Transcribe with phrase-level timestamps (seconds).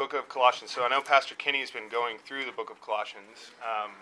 [0.00, 0.72] book of Colossians.
[0.72, 3.52] So I know Pastor Kenny's been going through the book of Colossians.
[3.60, 3.92] Um,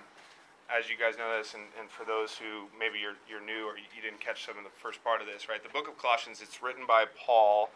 [0.71, 3.75] as you guys know this, and, and for those who maybe you're, you're new or
[3.75, 5.59] you didn't catch some of the first part of this, right?
[5.59, 7.75] The book of Colossians, it's written by Paul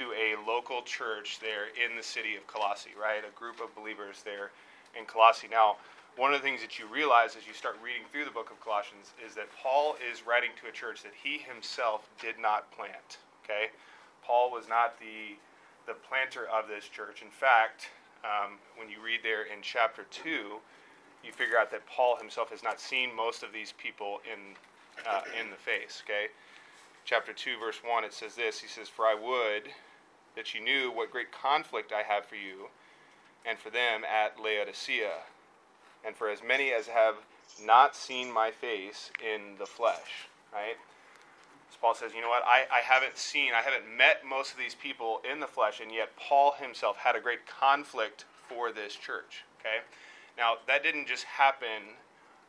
[0.00, 3.20] to a local church there in the city of Colossae, right?
[3.20, 4.56] A group of believers there
[4.96, 5.52] in Colossae.
[5.52, 5.76] Now,
[6.16, 8.56] one of the things that you realize as you start reading through the book of
[8.64, 13.20] Colossians is that Paul is writing to a church that he himself did not plant,
[13.44, 13.68] okay?
[14.24, 15.36] Paul was not the,
[15.90, 17.20] the planter of this church.
[17.20, 17.90] In fact,
[18.22, 20.30] um, when you read there in chapter 2,
[21.24, 24.54] you figure out that Paul himself has not seen most of these people in,
[25.04, 26.28] uh, in the face, okay?
[27.04, 29.72] Chapter 2, verse 1, it says this He says, For I would
[30.36, 32.68] that you knew what great conflict I have for you
[33.44, 35.26] and for them at Laodicea,
[36.06, 37.16] and for as many as have
[37.64, 40.76] not seen my face in the flesh, right?
[41.80, 42.42] Paul says, you know what?
[42.44, 45.90] I, I haven't seen, I haven't met most of these people in the flesh, and
[45.90, 49.78] yet Paul himself had a great conflict for this church, okay?
[50.36, 51.96] Now, that didn't just happen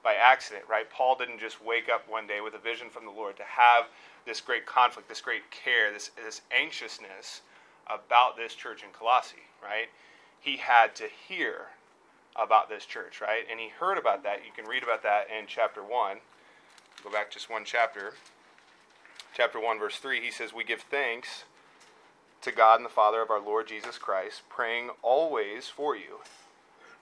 [0.03, 0.89] by accident, right?
[0.89, 3.85] Paul didn't just wake up one day with a vision from the Lord to have
[4.25, 7.41] this great conflict, this great care, this, this anxiousness
[7.87, 9.87] about this church in Colossae, right?
[10.39, 11.67] He had to hear
[12.35, 13.43] about this church, right?
[13.49, 14.39] And he heard about that.
[14.45, 16.17] You can read about that in chapter 1.
[17.03, 18.13] Go back just one chapter.
[19.33, 21.45] Chapter 1, verse 3, he says, We give thanks
[22.41, 26.19] to God and the Father of our Lord Jesus Christ, praying always for you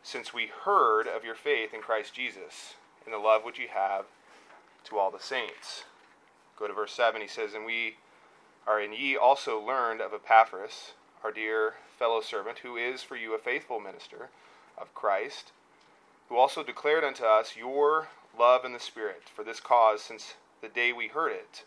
[0.03, 4.05] since we heard of your faith in Christ Jesus and the love which you have
[4.85, 5.85] to all the saints.
[6.57, 7.19] Go to verse 7.
[7.19, 7.95] He says, And we
[8.67, 10.91] are, and ye also learned of Epaphras,
[11.23, 14.29] our dear fellow servant, who is for you a faithful minister
[14.77, 15.51] of Christ,
[16.29, 19.23] who also declared unto us your love in the Spirit.
[19.33, 21.63] For this cause, since the day we heard it,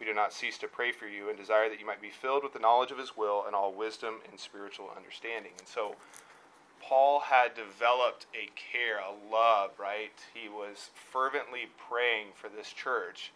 [0.00, 2.42] we do not cease to pray for you and desire that you might be filled
[2.42, 5.52] with the knowledge of his will and all wisdom and spiritual understanding.
[5.58, 5.94] And so,
[6.80, 10.18] Paul had developed a care, a love, right?
[10.32, 13.32] He was fervently praying for this church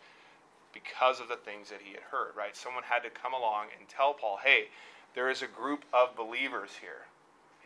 [0.73, 2.57] because of the things that he had heard, right?
[2.57, 4.69] Someone had to come along and tell Paul, hey,
[5.15, 7.07] there is a group of believers here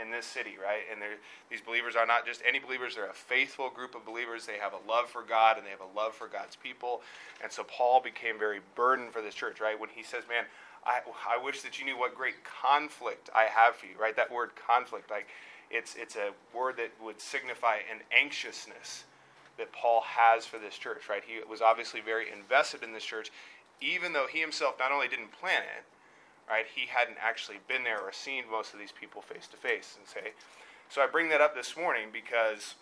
[0.00, 0.82] in this city, right?
[0.91, 1.00] And
[1.50, 4.47] these believers are not just any believers, they're a faithful group of believers.
[4.47, 7.03] They have a love for God and they have a love for God's people.
[7.42, 9.78] And so Paul became very burdened for this church, right?
[9.78, 10.44] When he says, man,
[10.87, 14.14] I, I wish that you knew what great conflict I have for you, right?
[14.16, 15.26] That word conflict, like,
[15.70, 19.04] it's, it's a word that would signify an anxiousness
[19.58, 21.22] that Paul has for this church, right?
[21.26, 23.31] He was obviously very invested in this church,
[23.81, 25.84] even though he himself not only didn't plan it,
[26.48, 29.97] right, he hadn't actually been there or seen most of these people face to face
[29.98, 30.32] and say.
[30.88, 32.75] So I bring that up this morning because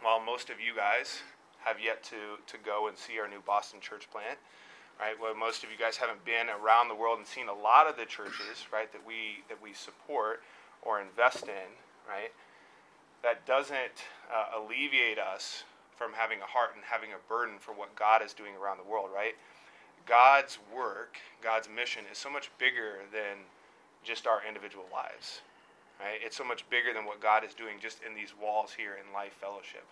[0.00, 1.20] while most of you guys
[1.64, 4.38] have yet to, to go and see our new Boston church plant,
[4.98, 5.14] right?
[5.20, 7.96] Well, most of you guys haven't been around the world and seen a lot of
[7.96, 10.40] the churches, right, that we that we support
[10.82, 11.70] or invest in
[12.08, 12.30] right?
[13.22, 15.64] That doesn't uh, alleviate us
[15.96, 18.88] from having a heart and having a burden for what God is doing around the
[18.88, 19.34] world, right?
[20.06, 23.44] God's work, God's mission is so much bigger than
[24.04, 25.40] just our individual lives,
[26.00, 26.20] right?
[26.24, 29.12] It's so much bigger than what God is doing just in these walls here in
[29.12, 29.84] Life Fellowship.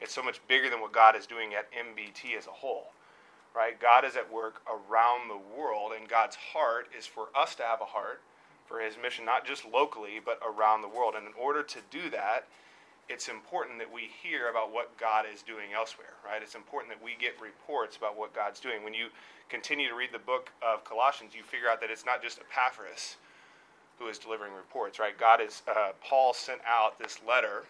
[0.00, 2.88] It's so much bigger than what God is doing at MBT as a whole,
[3.54, 3.80] right?
[3.80, 7.80] God is at work around the world, and God's heart is for us to have
[7.80, 8.20] a heart
[8.66, 11.14] for his mission, not just locally, but around the world.
[11.16, 12.46] And in order to do that,
[13.10, 16.40] it's important that we hear about what God is doing elsewhere, right?
[16.40, 18.84] It's important that we get reports about what God's doing.
[18.84, 19.08] When you
[19.48, 23.16] continue to read the book of Colossians, you figure out that it's not just Epaphras
[23.98, 25.18] who is delivering reports, right?
[25.18, 27.64] God is, uh, Paul sent out this letter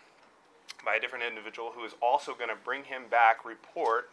[0.84, 4.10] by a different individual who is also going to bring him back report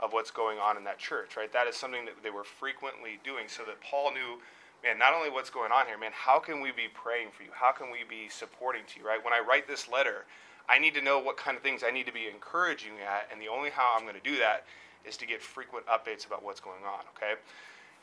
[0.00, 1.52] of what's going on in that church, right?
[1.52, 4.42] That is something that they were frequently doing so that Paul knew
[4.82, 7.48] man, not only what's going on here, man, how can we be praying for you?
[7.52, 9.24] How can we be supporting to you, right?
[9.24, 10.26] When I write this letter,
[10.68, 13.40] I need to know what kind of things I need to be encouraging at, and
[13.40, 14.64] the only how I'm going to do that
[15.04, 17.38] is to get frequent updates about what's going on, okay?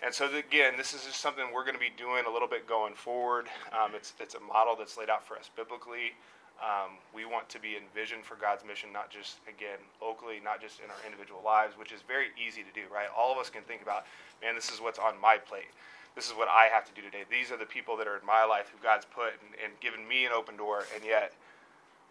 [0.03, 2.67] And so again, this is just something we're going to be doing a little bit
[2.67, 3.47] going forward.
[3.71, 6.15] Um, it's it's a model that's laid out for us biblically.
[6.59, 10.79] Um, we want to be envisioned for God's mission, not just again locally, not just
[10.79, 13.07] in our individual lives, which is very easy to do, right?
[13.15, 14.05] All of us can think about,
[14.41, 15.71] man, this is what's on my plate
[16.15, 17.23] this is what I have to do today.
[17.29, 20.07] These are the people that are in my life who God's put and, and given
[20.07, 21.33] me an open door, and yet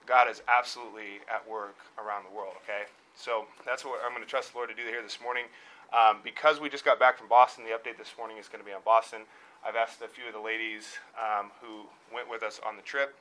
[0.07, 2.91] God is absolutely at work around the world, okay?
[3.15, 5.45] So that's what I'm going to trust the Lord to do here this morning.
[5.93, 8.67] Um, because we just got back from Boston, the update this morning is going to
[8.67, 9.23] be on Boston.
[9.65, 13.15] I've asked a few of the ladies um, who went with us on the trip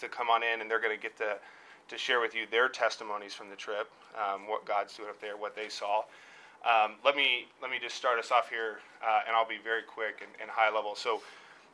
[0.00, 1.36] to come on in, and they're going to get to,
[1.88, 5.36] to share with you their testimonies from the trip, um, what God's doing up there,
[5.36, 6.02] what they saw.
[6.64, 9.82] Um, let me let me just start us off here, uh, and I'll be very
[9.82, 10.94] quick and, and, high level.
[10.94, 11.20] So,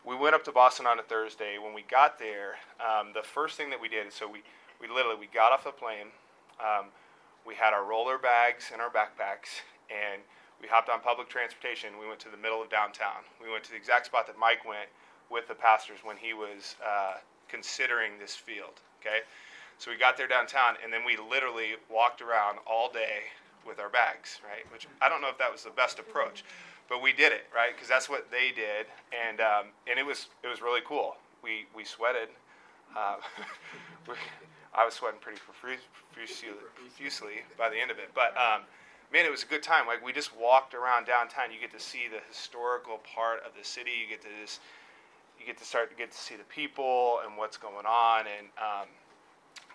[0.05, 1.59] we went up to Boston on a Thursday.
[1.59, 4.43] When we got there, um, the first thing that we did so we,
[4.81, 6.09] we literally we got off the plane.
[6.61, 6.87] Um,
[7.47, 10.21] we had our roller bags and our backpacks, and
[10.61, 11.91] we hopped on public transportation.
[12.00, 13.23] We went to the middle of downtown.
[13.43, 14.89] We went to the exact spot that Mike went
[15.31, 17.15] with the pastors when he was uh,
[17.49, 18.81] considering this field.
[19.00, 19.21] Okay,
[19.79, 23.31] so we got there downtown, and then we literally walked around all day
[23.67, 24.71] with our bags, right?
[24.73, 26.45] Which I don't know if that was the best approach,
[26.88, 27.75] but we did it, right?
[27.75, 31.17] Because that's what they did, and um, and it was it was really cool.
[31.43, 32.29] We we sweated.
[32.96, 33.17] Uh,
[34.75, 38.37] I was sweating pretty profusely, profusely by the end of it, but.
[38.37, 38.62] Um,
[39.11, 39.87] man, it was a good time.
[39.87, 41.50] Like we just walked around downtown.
[41.50, 43.90] You get to see the historical part of the city.
[44.02, 44.61] You get to just
[45.38, 48.25] you get to start to get to see the people and what's going on.
[48.26, 48.88] And um,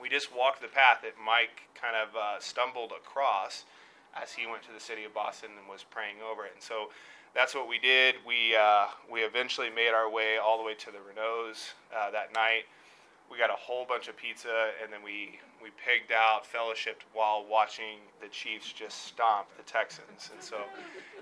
[0.02, 3.66] we just walked the path that Mike kind of uh, stumbled across
[4.22, 6.52] as he went to the city of Boston and was praying over it.
[6.54, 6.90] And so
[7.34, 8.16] that's what we did.
[8.26, 12.34] We uh, we eventually made our way all the way to the Renaults uh, that
[12.34, 12.64] night.
[13.32, 17.46] We got a whole bunch of pizza, and then we we pigged out, fellowshipped while
[17.50, 20.30] watching the Chiefs just stomp the Texans.
[20.34, 20.58] And so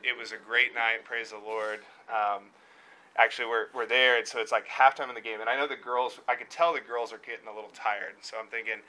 [0.04, 1.06] it was a great night.
[1.06, 1.80] Praise the Lord.
[2.10, 2.44] Um,
[3.18, 5.68] actually we're, we're there and so it's like halftime in the game and i know
[5.68, 8.80] the girls i could tell the girls are getting a little tired so i'm thinking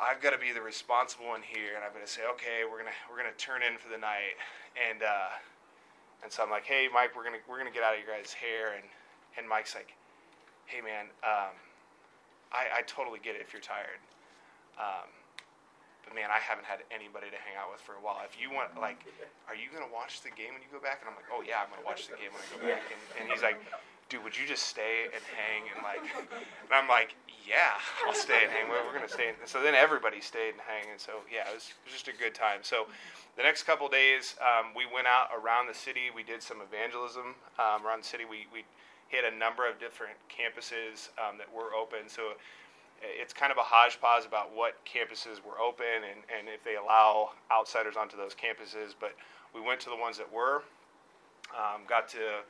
[0.00, 2.90] i've got to be the responsible one here and i'm to say okay we're going
[2.90, 4.34] to we're to turn in for the night
[4.74, 5.32] and uh,
[6.24, 8.08] and so i'm like hey mike we're going to we're to get out of your
[8.08, 8.84] guys hair and
[9.38, 9.92] and mike's like
[10.66, 11.54] hey man um,
[12.50, 14.00] I, I totally get it if you're tired
[14.80, 15.08] um,
[16.10, 18.24] but man, I haven't had anybody to hang out with for a while.
[18.24, 19.04] If you want, like,
[19.46, 21.04] are you gonna watch the game when you go back?
[21.04, 22.82] And I'm like, oh yeah, I'm gonna watch the game when I go back.
[22.88, 23.60] And, and he's like,
[24.10, 26.02] dude, would you just stay and hang and like?
[26.10, 27.14] And I'm like,
[27.46, 28.68] yeah, I'll stay and hang.
[28.68, 29.30] We're, gonna stay.
[29.30, 32.08] And so then everybody stayed and hang, and so yeah, it was, it was just
[32.08, 32.60] a good time.
[32.62, 32.86] So
[33.38, 36.10] the next couple days, um, we went out around the city.
[36.14, 38.26] We did some evangelism um, around the city.
[38.26, 38.66] We we
[39.08, 42.10] hit a number of different campuses um, that were open.
[42.10, 42.34] So
[43.02, 47.30] it's kind of a hodgepodge about what campuses were open and, and if they allow
[47.50, 48.94] outsiders onto those campuses.
[48.98, 49.14] But
[49.54, 50.62] we went to the ones that were,
[51.50, 52.44] um, got to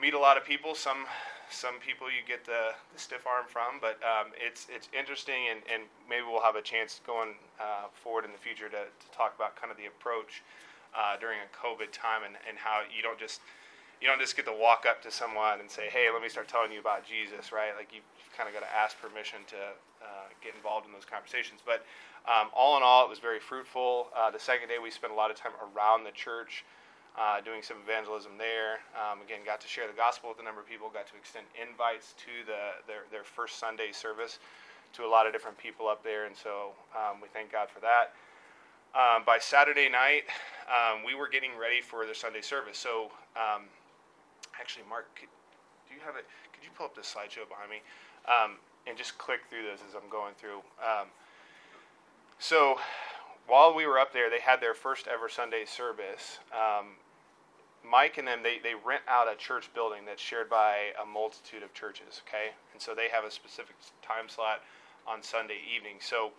[0.00, 0.74] meet a lot of people.
[0.74, 1.06] Some
[1.50, 5.60] some people you get the, the stiff arm from, but um, it's it's interesting, and,
[5.72, 9.34] and maybe we'll have a chance going uh, forward in the future to, to talk
[9.36, 10.42] about kind of the approach
[10.96, 13.40] uh, during a COVID time and, and how you don't just
[14.00, 16.48] you don't just get to walk up to someone and say, "Hey, let me start
[16.48, 17.72] telling you about Jesus," right?
[17.76, 19.60] Like you, have kind of got to ask permission to
[20.02, 21.60] uh, get involved in those conversations.
[21.64, 21.86] But
[22.26, 24.08] um, all in all, it was very fruitful.
[24.16, 26.64] Uh, the second day, we spent a lot of time around the church,
[27.18, 28.82] uh, doing some evangelism there.
[28.94, 30.90] Um, again, got to share the gospel with a number of people.
[30.90, 34.38] Got to extend invites to the their, their first Sunday service
[34.94, 37.80] to a lot of different people up there, and so um, we thank God for
[37.80, 38.14] that.
[38.94, 40.22] Um, by Saturday night,
[40.70, 42.78] um, we were getting ready for the Sunday service.
[42.78, 43.66] So um,
[44.60, 45.30] actually, Mark, could,
[45.88, 46.26] do you have it?
[46.52, 47.82] Could you pull up the slideshow behind me
[48.30, 50.62] um, and just click through this as I'm going through?
[52.38, 52.76] So
[53.46, 56.38] while we were up there, they had their first ever Sunday service.
[56.52, 56.96] Um,
[57.88, 61.62] Mike and them, they, they rent out a church building that's shared by a multitude
[61.62, 62.52] of churches, okay?
[62.72, 64.60] And so they have a specific time slot
[65.06, 65.96] on Sunday evening.
[66.00, 66.30] So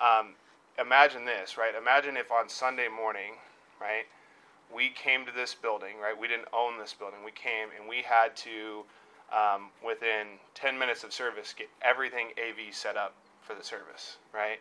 [0.00, 0.34] um,
[0.78, 1.74] imagine this, right?
[1.74, 3.34] Imagine if on Sunday morning,
[3.80, 4.04] right,
[4.74, 6.18] we came to this building, right?
[6.18, 7.20] We didn't own this building.
[7.24, 8.84] We came and we had to,
[9.32, 14.58] um, within 10 minutes of service, get everything AV set up for the service, right?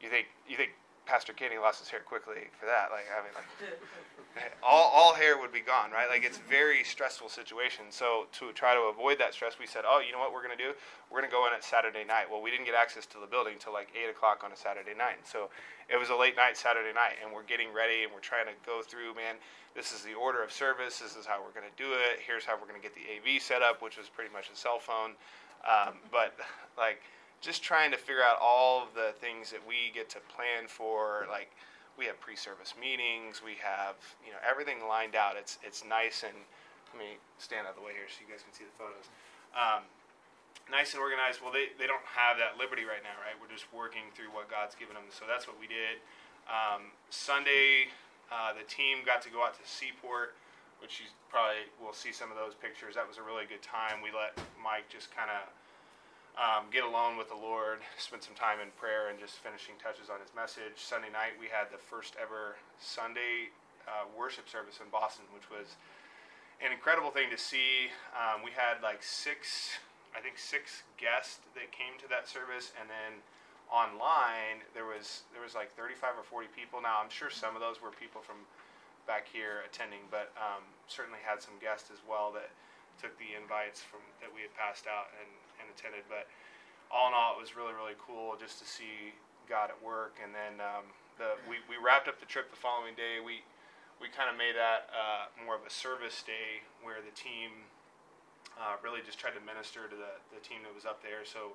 [0.00, 0.70] You think you think
[1.04, 2.88] Pastor Kenny lost his hair quickly for that?
[2.90, 3.44] Like I mean, like
[4.62, 6.08] all all hair would be gone, right?
[6.08, 7.86] Like it's very stressful situation.
[7.90, 10.56] So to try to avoid that stress, we said, oh, you know what we're gonna
[10.56, 10.72] do?
[11.10, 12.30] We're gonna go in at Saturday night.
[12.30, 14.94] Well, we didn't get access to the building until like eight o'clock on a Saturday
[14.96, 15.24] night.
[15.24, 15.50] So
[15.88, 18.54] it was a late night Saturday night, and we're getting ready and we're trying to
[18.64, 19.14] go through.
[19.14, 19.34] Man,
[19.74, 20.98] this is the order of service.
[20.98, 22.22] This is how we're going to do it.
[22.24, 24.56] Here's how we're going to get the AV set up, which was pretty much a
[24.56, 25.18] cell phone.
[25.62, 26.34] Um, but
[26.78, 27.02] like,
[27.40, 31.26] just trying to figure out all the things that we get to plan for.
[31.30, 31.50] Like,
[31.98, 33.42] we have pre-service meetings.
[33.44, 35.34] We have you know everything lined out.
[35.36, 36.36] It's it's nice and
[36.92, 39.06] let me stand out of the way here so you guys can see the photos.
[39.54, 39.86] Um,
[40.70, 41.42] nice and organized.
[41.42, 43.34] Well, they, they don't have that liberty right now, right?
[43.38, 45.06] We're just working through what God's given them.
[45.10, 46.02] So that's what we did.
[46.50, 47.94] Um, Sunday,
[48.30, 50.34] uh, the team got to go out to Seaport,
[50.82, 52.98] which you probably will see some of those pictures.
[52.98, 54.02] That was a really good time.
[54.02, 55.46] We let Mike just kind of
[56.38, 60.10] um, get alone with the Lord, spend some time in prayer, and just finishing touches
[60.10, 60.78] on his message.
[60.78, 63.50] Sunday night, we had the first ever Sunday
[63.88, 65.74] uh, worship service in Boston, which was
[66.60, 67.90] an incredible thing to see.
[68.14, 69.80] Um, we had like six
[70.14, 73.22] I think six guests that came to that service, and then
[73.70, 76.82] online there was there was like 35 or 40 people.
[76.82, 78.42] Now I'm sure some of those were people from
[79.06, 82.50] back here attending, but um, certainly had some guests as well that
[82.98, 85.30] took the invites from that we had passed out and,
[85.70, 86.02] and attended.
[86.10, 86.26] But
[86.90, 89.14] all in all, it was really really cool just to see
[89.46, 90.18] God at work.
[90.18, 90.90] And then um,
[91.22, 93.22] the we, we wrapped up the trip the following day.
[93.22, 93.46] We
[94.02, 97.68] we kind of made that uh, more of a service day where the team
[98.56, 101.22] uh, really just tried to minister to the, the team that was up there.
[101.28, 101.52] So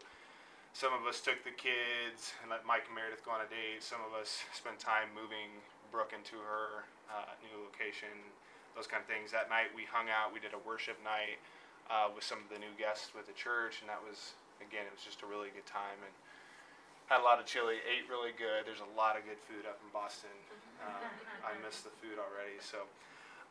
[0.78, 3.82] some of us took the kids and let Mike and Meredith go on a date.
[3.82, 5.50] Some of us spent time moving
[5.90, 8.14] Brooke into her uh, new location,
[8.78, 9.34] those kind of things.
[9.34, 10.30] That night we hung out.
[10.30, 11.42] We did a worship night
[11.90, 14.94] uh, with some of the new guests with the church, and that was again, it
[14.96, 16.14] was just a really good time and
[17.12, 17.84] had a lot of chili.
[17.86, 18.66] Ate really good.
[18.66, 20.34] There's a lot of good food up in Boston.
[20.82, 21.06] Um,
[21.46, 22.58] I miss the food already.
[22.58, 22.90] So,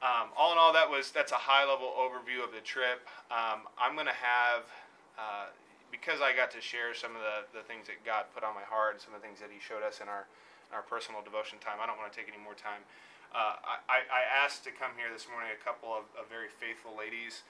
[0.03, 3.07] um, all in all, that was that's a high level overview of the trip.
[3.31, 4.67] Um, I'm gonna have.
[5.14, 5.55] Uh,
[5.95, 8.67] because I got to share some of the, the things that God put on my
[8.67, 10.26] heart and some of the things that He showed us in our
[10.75, 11.79] our personal devotion time.
[11.79, 12.83] I don't want to take any more time.
[13.31, 16.95] Uh, I, I asked to come here this morning a couple of, of very faithful
[16.95, 17.47] ladies.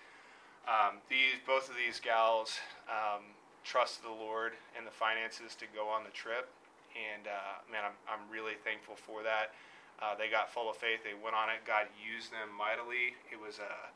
[0.65, 2.57] Um, these both of these gals
[2.89, 3.25] um,
[3.73, 6.53] the Lord and the finances to go on the trip.
[6.93, 9.57] And uh, man, I'm, I'm really thankful for that.
[9.99, 11.01] Uh, they got full of faith.
[11.03, 11.65] They went on it.
[11.65, 13.17] God used them mightily.
[13.33, 13.89] It was a,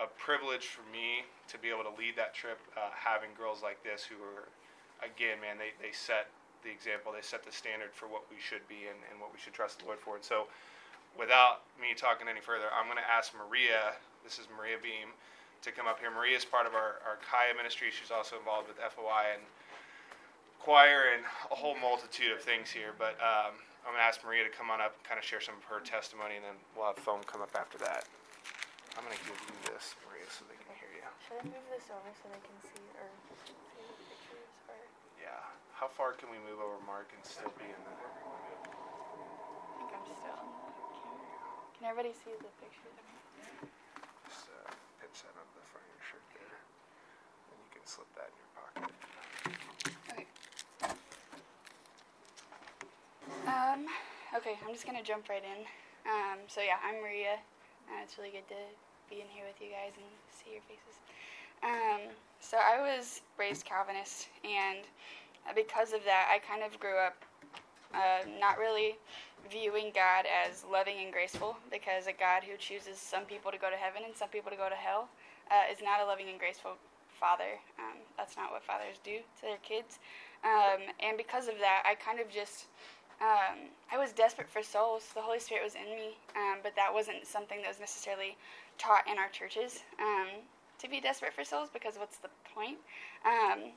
[0.00, 3.82] a privilege for me to be able to lead that trip, uh, having girls like
[3.84, 4.48] this who are,
[5.04, 6.32] again, man, they, they set
[6.64, 7.12] the example.
[7.12, 9.82] They set the standard for what we should be and, and what we should trust
[9.82, 10.16] the Lord for.
[10.16, 10.46] And so,
[11.14, 13.98] without me talking any further, I'm going to ask Maria.
[14.24, 15.12] This is Maria Beam
[15.62, 16.10] to come up here.
[16.10, 17.88] Maria is part of our, our Kaya ministry.
[17.94, 19.42] She's also involved with FOI and
[20.58, 22.94] choir and a whole multitude of things here.
[22.98, 23.54] But um,
[23.86, 25.64] I'm going to ask Maria to come on up and kind of share some of
[25.70, 28.06] her testimony, and then we'll have foam come up after that.
[28.98, 31.06] I'm going to give you this, Maria, so they can hear you.
[31.24, 33.08] Should I move this over so they can see or
[33.46, 34.50] see the pictures?
[34.68, 34.78] Or
[35.16, 35.40] Yeah.
[35.78, 37.94] How far can we move over, Mark, and still be in the.
[37.98, 38.06] I
[39.82, 41.26] think I'm still on the camera.
[41.74, 42.94] Can everybody see the pictures?
[44.30, 44.70] Just uh,
[45.02, 46.54] pinch that onto the front of your shirt there.
[47.50, 48.88] And you can slip that in your pocket.
[50.08, 50.24] Okay.
[53.44, 53.84] Um,
[54.34, 55.66] okay, I'm just gonna jump right in.
[56.08, 57.36] Um, so yeah, I'm Maria.
[57.88, 58.56] Uh, it's really good to
[59.10, 60.96] be in here with you guys and see your faces.
[61.62, 64.88] Um, so I was raised Calvinist, and
[65.54, 67.20] because of that, I kind of grew up
[67.92, 68.96] uh, not really
[69.50, 73.68] viewing God as loving and graceful, because a God who chooses some people to go
[73.68, 75.10] to heaven and some people to go to hell
[75.50, 76.80] uh, is not a loving and graceful
[77.22, 77.62] father.
[77.78, 80.02] Um, that's not what fathers do to their kids.
[80.42, 82.66] Um, and because of that, I kind of just
[83.22, 85.14] um, I was desperate for souls.
[85.14, 88.36] The Holy Spirit was in me, um, but that wasn't something that was necessarily
[88.78, 90.42] taught in our churches um,
[90.80, 91.70] to be desperate for souls.
[91.72, 92.78] Because what's the point?
[93.24, 93.70] Um,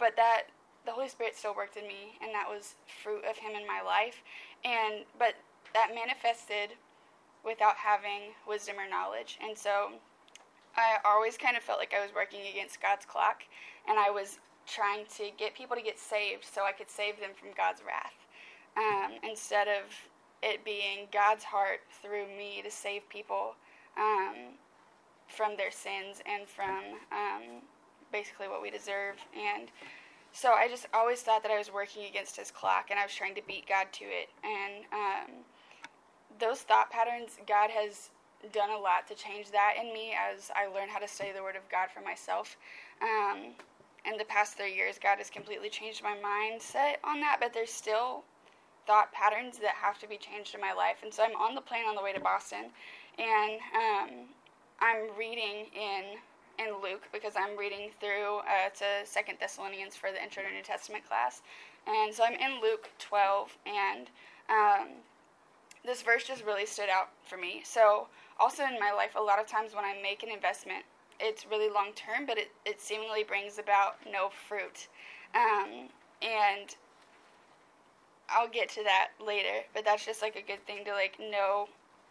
[0.00, 0.50] but that
[0.84, 3.80] the Holy Spirit still worked in me, and that was fruit of Him in my
[3.86, 4.18] life.
[4.64, 5.34] And but
[5.74, 6.74] that manifested
[7.44, 9.92] without having wisdom or knowledge, and so
[10.76, 13.42] I always kind of felt like I was working against God's clock,
[13.88, 17.30] and I was trying to get people to get saved so I could save them
[17.38, 18.14] from God's wrath,
[18.76, 19.84] um, instead of
[20.42, 23.54] it being God's heart through me to save people
[23.98, 24.54] um,
[25.28, 27.62] from their sins and from um,
[28.12, 29.16] basically what we deserve.
[29.36, 29.68] And
[30.32, 33.14] so I just always thought that I was working against His clock, and I was
[33.14, 34.28] trying to beat God to it.
[34.44, 35.44] And um,
[36.38, 38.10] those thought patterns, God has
[38.52, 41.42] done a lot to change that in me as I learn how to study the
[41.42, 42.56] Word of God for myself.
[43.02, 43.54] Um,
[44.04, 47.70] in the past three years, God has completely changed my mindset on that, but there's
[47.70, 48.24] still
[48.86, 51.02] thought patterns that have to be changed in my life.
[51.02, 52.70] And so I'm on the plane on the way to Boston,
[53.18, 54.10] and um,
[54.80, 56.16] I'm reading in
[56.58, 60.62] in Luke because I'm reading through uh, to Second Thessalonians for the Intro to New
[60.62, 61.42] Testament class,
[61.86, 64.10] and so I'm in Luke 12, and
[64.48, 64.88] um,
[65.84, 67.62] this verse just really stood out for me.
[67.64, 68.08] So
[68.40, 70.84] also in my life, a lot of times when I make an investment,
[71.20, 74.88] it's really long term, but it, it seemingly brings about no fruit.
[75.34, 75.88] Um,
[76.22, 76.74] and
[78.28, 81.68] I'll get to that later, but that's just like a good thing to like know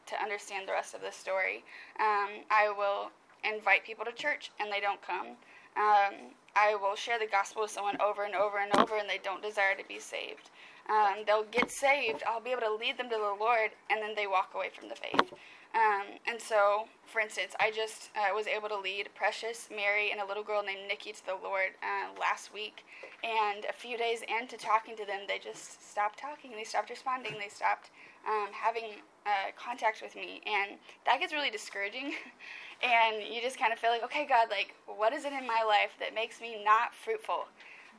[0.08, 1.64] to understand the rest of the story.
[2.00, 3.12] Um, I will
[3.44, 5.38] invite people to church and they don't come.
[5.78, 9.20] Um, I will share the gospel with someone over and over and over and they
[9.24, 10.50] don't desire to be saved.
[10.90, 12.24] Um, they'll get saved.
[12.28, 14.90] I'll be able to lead them to the Lord and then they walk away from
[14.90, 15.34] the faith.
[15.76, 20.20] Um, and so, for instance, I just uh, was able to lead Precious, Mary, and
[20.20, 22.86] a little girl named Nikki to the Lord uh, last week.
[23.24, 26.52] And a few days into talking to them, they just stopped talking.
[26.52, 27.34] They stopped responding.
[27.40, 27.92] They stopped
[28.28, 30.42] um, having uh, contact with me.
[30.48, 32.14] And that gets really discouraging.
[32.82, 35.62] and you just kind of feel like, okay, God, like, what is it in my
[35.68, 37.46] life that makes me not fruitful?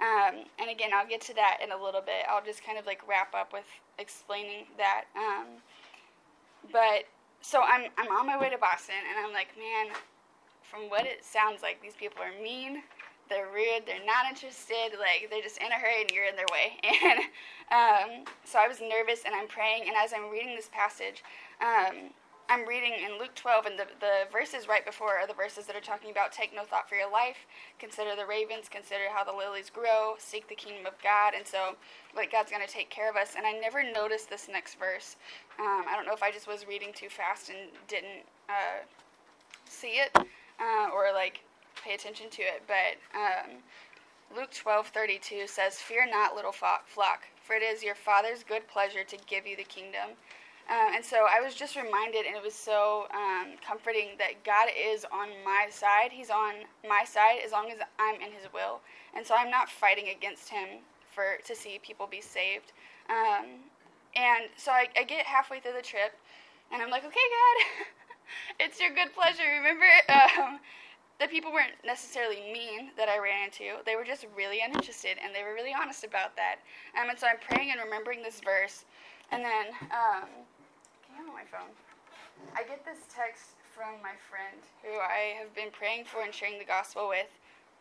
[0.00, 2.24] Um, and again, I'll get to that in a little bit.
[2.28, 5.04] I'll just kind of like wrap up with explaining that.
[5.14, 5.60] Um,
[6.72, 7.04] but
[7.42, 9.94] so I'm I'm on my way to Boston, and I'm like, man,
[10.62, 12.82] from what it sounds like, these people are mean,
[13.28, 16.50] they're rude, they're not interested, like they're just in a hurry and you're in their
[16.52, 16.78] way.
[17.70, 21.22] And um, so I was nervous and I'm praying, and as I'm reading this passage,
[21.60, 22.10] um,
[22.50, 25.76] I'm reading in Luke 12, and the, the verses right before are the verses that
[25.76, 27.46] are talking about take no thought for your life,
[27.78, 31.34] consider the ravens, consider how the lilies grow, seek the kingdom of God.
[31.36, 31.76] And so,
[32.16, 33.34] like, God's going to take care of us.
[33.36, 35.14] And I never noticed this next verse.
[35.60, 38.82] Um, I don't know if I just was reading too fast and didn't uh,
[39.66, 41.42] see it uh, or, like,
[41.84, 42.64] pay attention to it.
[42.66, 43.62] But um,
[44.36, 49.16] Luke 12:32 says, Fear not, little flock, for it is your Father's good pleasure to
[49.28, 50.16] give you the kingdom.
[50.70, 54.68] Um, and so I was just reminded, and it was so um, comforting that God
[54.70, 56.12] is on my side.
[56.12, 58.80] He's on my side as long as I'm in His will,
[59.16, 60.78] and so I'm not fighting against Him
[61.12, 62.72] for to see people be saved.
[63.10, 63.66] Um,
[64.14, 66.14] and so I, I, get halfway through the trip,
[66.72, 67.86] and I'm like, okay, God,
[68.64, 69.42] it's your good pleasure.
[69.42, 70.60] Remember, um,
[71.18, 73.82] the people weren't necessarily mean that I ran into.
[73.84, 76.62] They were just really uninterested, and they were really honest about that.
[76.94, 78.84] Um, and so I'm praying and remembering this verse,
[79.32, 79.66] and then
[81.28, 81.70] on my phone.
[82.56, 86.58] I get this text from my friend who I have been praying for and sharing
[86.58, 87.28] the gospel with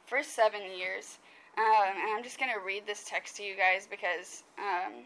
[0.06, 1.20] for seven years.
[1.58, 5.06] Um, and I'm just going to read this text to you guys because um,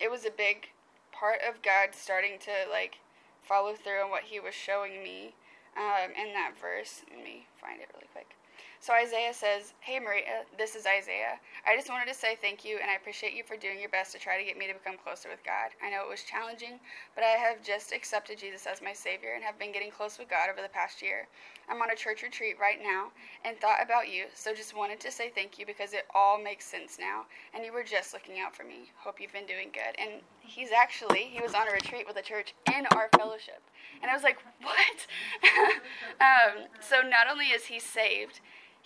[0.00, 0.70] it was a big
[1.12, 2.98] part of God starting to like
[3.42, 5.34] follow through on what He was showing me
[5.76, 7.02] um, in that verse.
[7.10, 8.34] Let me find it really quick.
[8.80, 11.40] So Isaiah says, Hey Maria, this is Isaiah.
[11.66, 14.12] I just wanted to say thank you and I appreciate you for doing your best
[14.12, 15.74] to try to get me to become closer with God.
[15.82, 16.78] I know it was challenging,
[17.16, 20.30] but I have just accepted Jesus as my Savior and have been getting close with
[20.30, 21.26] God over the past year.
[21.68, 23.10] I'm on a church retreat right now
[23.44, 26.64] and thought about you, so just wanted to say thank you because it all makes
[26.64, 28.92] sense now and you were just looking out for me.
[28.96, 29.98] Hope you've been doing good.
[29.98, 33.60] And he's actually, he was on a retreat with a church in our fellowship.
[34.00, 35.06] And I was like, what?
[36.20, 38.40] um, so not only is he saved,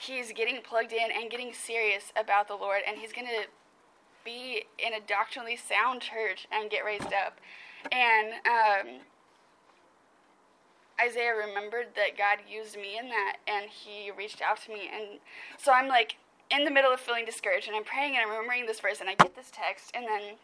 [0.07, 3.47] he's getting plugged in and getting serious about the Lord, and he's going to
[4.25, 7.39] be in a doctrinally sound church and get raised up.
[7.91, 9.01] And um,
[11.01, 14.89] Isaiah remembered that God used me in that, and he reached out to me.
[14.93, 15.19] And
[15.59, 16.17] so I'm like
[16.51, 19.09] in the middle of feeling discouraged, and I'm praying and I'm remembering this verse, and
[19.09, 20.37] I get this text, and then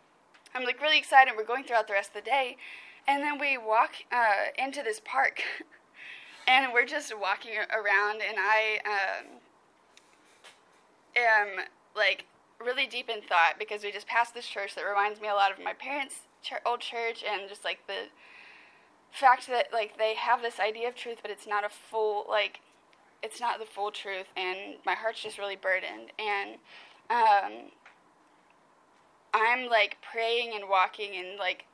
[0.55, 1.35] I'm like really excited.
[1.37, 2.57] We're going throughout the rest of the day,
[3.07, 5.43] and then we walk uh, into this park.
[6.49, 9.27] and we're just walking around, and I um,
[11.19, 11.65] am
[11.97, 12.27] like
[12.65, 15.53] really deep in thought because we just passed this church that reminds me a lot
[15.53, 18.09] of my parents' ch- old church, and just like the
[19.13, 22.61] fact that like they have this idea of truth, but it's not a full like
[23.23, 26.55] it's not the full truth, and my heart's just really burdened, and
[27.11, 27.71] um,
[29.35, 31.65] I'm like praying and walking and like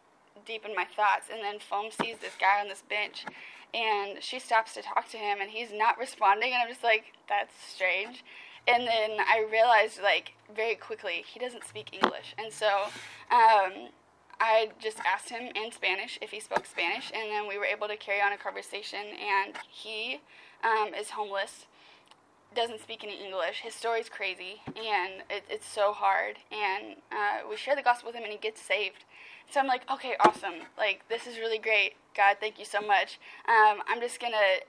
[0.46, 3.24] deep in my thoughts, and then Foam sees this guy on this bench,
[3.72, 7.12] and she stops to talk to him, and he's not responding, and I'm just like,
[7.28, 8.24] that's strange.
[8.66, 12.84] And then I realized, like, very quickly, he doesn't speak English, and so
[13.30, 13.88] um,
[14.40, 17.88] I just asked him in Spanish if he spoke Spanish, and then we were able
[17.88, 19.06] to carry on a conversation.
[19.20, 20.20] And he
[20.62, 21.66] um, is homeless,
[22.54, 23.60] doesn't speak any English.
[23.60, 26.36] His story's crazy, and it, it's so hard.
[26.50, 29.04] And uh, we share the gospel with him, and he gets saved.
[29.50, 30.54] So I'm like, okay, awesome.
[30.78, 31.94] Like, this is really great.
[32.16, 33.18] God, thank you so much.
[33.46, 34.64] Um, I'm just going to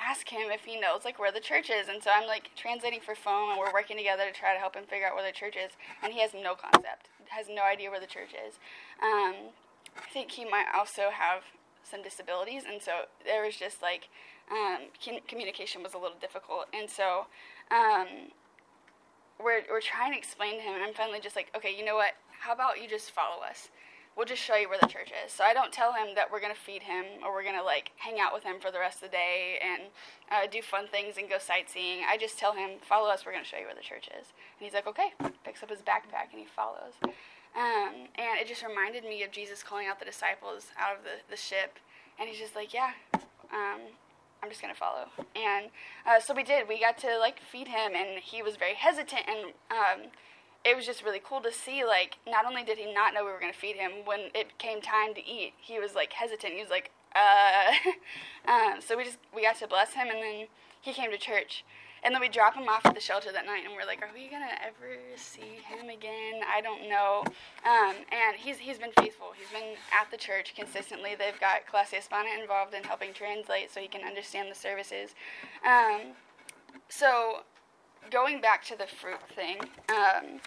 [0.00, 1.88] ask him if he knows, like, where the church is.
[1.88, 4.74] And so I'm, like, translating for Foam, and we're working together to try to help
[4.74, 5.72] him figure out where the church is.
[6.02, 8.58] And he has no concept, has no idea where the church is.
[9.02, 9.52] Um,
[9.96, 11.42] I think he might also have
[11.82, 12.62] some disabilities.
[12.70, 14.08] And so there was just, like,
[14.50, 14.88] um,
[15.28, 16.66] communication was a little difficult.
[16.72, 17.26] And so
[17.70, 18.32] um,
[19.38, 21.96] we're, we're trying to explain to him, and I'm finally just like, okay, you know
[21.96, 22.12] what?
[22.40, 23.68] How about you just follow us?
[24.20, 25.32] We'll just show you where the church is.
[25.32, 27.64] So I don't tell him that we're going to feed him or we're going to
[27.64, 29.88] like hang out with him for the rest of the day and
[30.30, 32.04] uh, do fun things and go sightseeing.
[32.06, 34.28] I just tell him, follow us, we're going to show you where the church is.
[34.28, 35.16] And he's like, okay.
[35.42, 37.00] Picks up his backpack and he follows.
[37.56, 41.24] Um, and it just reminded me of Jesus calling out the disciples out of the,
[41.30, 41.80] the ship.
[42.20, 43.88] And he's just like, yeah, um,
[44.42, 45.08] I'm just to follow.
[45.32, 45.72] And
[46.04, 46.68] uh, so we did.
[46.68, 50.12] We got to like feed him and he was very hesitant and um,
[50.64, 53.30] it was just really cool to see like not only did he not know we
[53.30, 56.54] were going to feed him when it came time to eat he was like hesitant.
[56.54, 57.72] He was like uh.
[58.48, 60.46] Um, so we just we got to bless him and then
[60.80, 61.62] he came to church.
[62.02, 64.08] And then we drop him off at the shelter that night and we're like are
[64.14, 66.40] we gonna ever see him again?
[66.50, 67.22] I don't know.
[67.66, 69.32] Um, and he's he's been faithful.
[69.38, 71.10] He's been at the church consistently.
[71.18, 75.14] They've got clase hispana involved in helping translate so he can understand the services.
[75.64, 76.14] Um,
[76.88, 77.42] so
[78.10, 79.58] going back to the fruit thing,
[79.88, 80.40] um,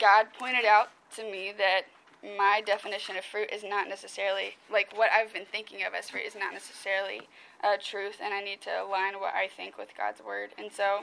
[0.00, 1.82] God pointed out to me that
[2.22, 6.24] my definition of fruit is not necessarily like what I've been thinking of as fruit
[6.26, 7.28] is not necessarily
[7.62, 10.50] uh, truth, and I need to align what I think with God's word.
[10.58, 11.00] And so,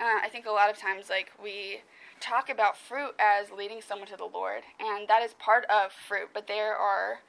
[0.00, 1.80] uh, I think a lot of times like we
[2.20, 6.28] talk about fruit as leading someone to the Lord, and that is part of fruit.
[6.32, 7.20] But there are,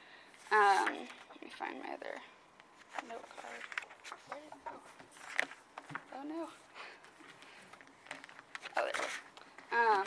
[0.52, 0.94] um,
[1.32, 2.22] let me find my other
[3.10, 4.40] note card.
[6.16, 6.48] Oh no.
[8.78, 8.88] Oh.
[9.72, 10.06] Um,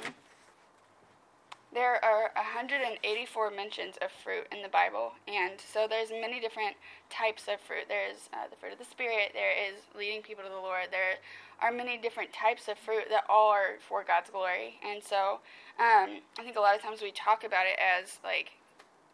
[1.73, 6.77] there are 184 mentions of fruit in the Bible, and so there's many different
[7.11, 7.85] types of fruit.
[7.89, 9.33] There's uh, the fruit of the Spirit.
[9.35, 10.89] There is leading people to the Lord.
[10.91, 11.21] There
[11.61, 14.81] are many different types of fruit that all are for God's glory.
[14.87, 15.41] And so
[15.79, 18.53] um, I think a lot of times we talk about it as like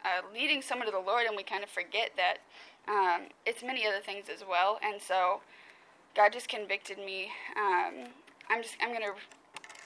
[0.04, 2.38] uh, leading someone to the Lord, and we kind of forget that
[2.86, 4.78] um, it's many other things as well.
[4.82, 5.40] And so
[6.14, 7.30] God just convicted me.
[7.56, 8.14] Um,
[8.48, 9.18] I'm just I'm gonna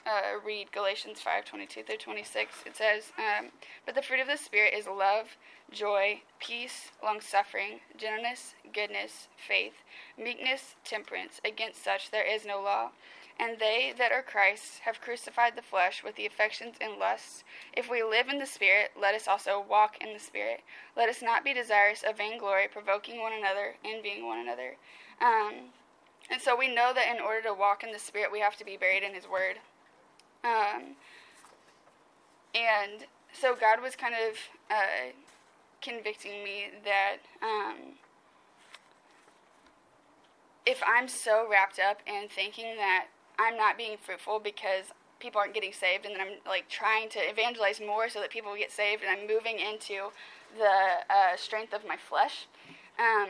[0.09, 2.63] uh, read Galatians 5 22 through 26.
[2.65, 3.49] It says, um,
[3.85, 5.37] But the fruit of the Spirit is love,
[5.71, 9.83] joy, peace, long suffering, gentleness, goodness, faith,
[10.17, 11.39] meekness, temperance.
[11.45, 12.89] Against such there is no law.
[13.39, 17.43] And they that are Christ's have crucified the flesh with the affections and lusts.
[17.71, 20.61] If we live in the Spirit, let us also walk in the Spirit.
[20.97, 24.75] Let us not be desirous of vainglory, provoking one another, envying one another.
[25.21, 25.71] Um,
[26.29, 28.65] and so we know that in order to walk in the Spirit, we have to
[28.65, 29.55] be buried in His Word.
[30.43, 30.95] Um,
[32.55, 34.35] and so God was kind of
[34.71, 35.11] uh,
[35.81, 37.93] convicting me that um,
[40.65, 44.85] if I'm so wrapped up in thinking that I'm not being fruitful because
[45.19, 48.55] people aren't getting saved, and then I'm like trying to evangelize more so that people
[48.55, 50.09] get saved, and I'm moving into
[50.57, 52.47] the uh, strength of my flesh.
[52.97, 53.29] Um,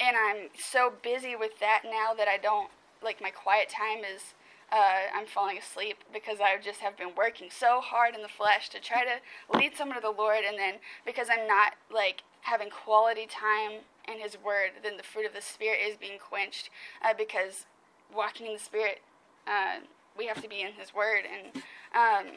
[0.00, 2.70] and I'm so busy with that now that I don't
[3.02, 4.34] like my quiet time is
[4.72, 8.68] uh, I'm falling asleep because I just have been working so hard in the flesh
[8.70, 12.70] to try to lead someone to the Lord, and then because I'm not like having
[12.70, 16.70] quality time in His Word, then the fruit of the Spirit is being quenched
[17.04, 17.66] uh, because
[18.14, 19.00] walking in the Spirit,
[19.46, 19.80] uh,
[20.16, 21.62] we have to be in His Word, and
[21.94, 22.32] um,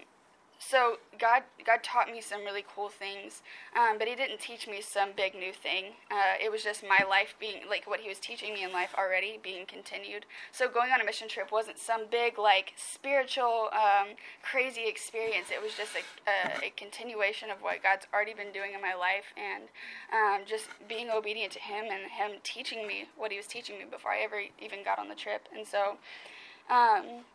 [0.70, 3.42] so God God taught me some really cool things,
[3.76, 5.94] um, but He didn't teach me some big new thing.
[6.12, 8.94] Uh, it was just my life being like what He was teaching me in life
[8.98, 10.26] already being continued.
[10.52, 15.48] So going on a mission trip wasn't some big like spiritual um, crazy experience.
[15.52, 18.94] It was just a, a, a, continuation of what God's already been doing in my
[18.94, 19.64] life, and
[20.14, 23.86] um, just being obedient to Him and Him teaching me what He was teaching me
[23.90, 25.48] before I ever even got on the trip.
[25.56, 25.98] And so.
[26.70, 27.26] Um,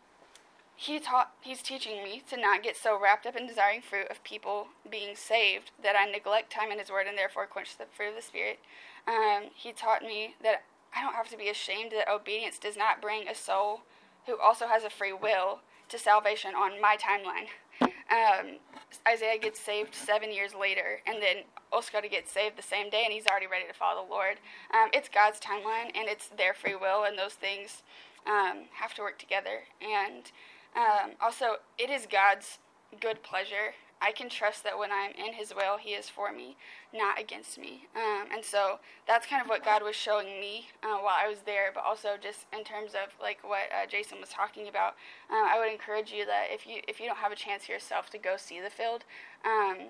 [0.81, 4.23] he taught he's teaching me to not get so wrapped up in desiring fruit of
[4.23, 8.11] people being saved that I neglect time in his word and therefore quench the fruit
[8.11, 8.61] of the spirit.
[9.05, 10.63] Um, he taught me that
[10.95, 13.81] I don't have to be ashamed that obedience does not bring a soul
[14.27, 17.49] who also has a free will to salvation on my timeline.
[17.83, 18.59] Um,
[19.07, 21.39] Isaiah gets saved seven years later, and then
[21.73, 24.37] Oscar gets saved the same day, and he's already ready to follow the Lord.
[24.73, 27.83] Um, it's God's timeline, and it's their free will, and those things
[28.27, 29.65] um, have to work together.
[29.83, 30.31] And
[30.79, 32.59] um, also, it is God's
[33.01, 33.75] good pleasure.
[34.01, 36.57] I can trust that when I'm in His will, He is for me,
[36.95, 37.87] not against me.
[37.97, 41.41] Um, and so that's kind of what God was showing me uh, while I was
[41.45, 44.95] there, but also just in terms of like what uh, Jason was talking about.
[45.29, 48.09] Uh, I would encourage you that if you if you don't have a chance yourself
[48.11, 49.05] to go see the field,
[49.45, 49.89] um,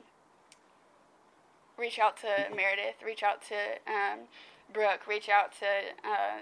[1.77, 3.55] reach out to Meredith, reach out to
[3.87, 4.20] um,
[4.72, 5.66] Brooke, reach out to
[6.03, 6.40] uh,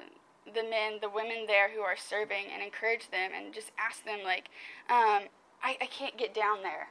[0.54, 4.20] the men, the women there who are serving and encourage them and just ask them,
[4.24, 4.48] like,
[4.88, 5.28] um,
[5.62, 6.88] I, I can't get down there,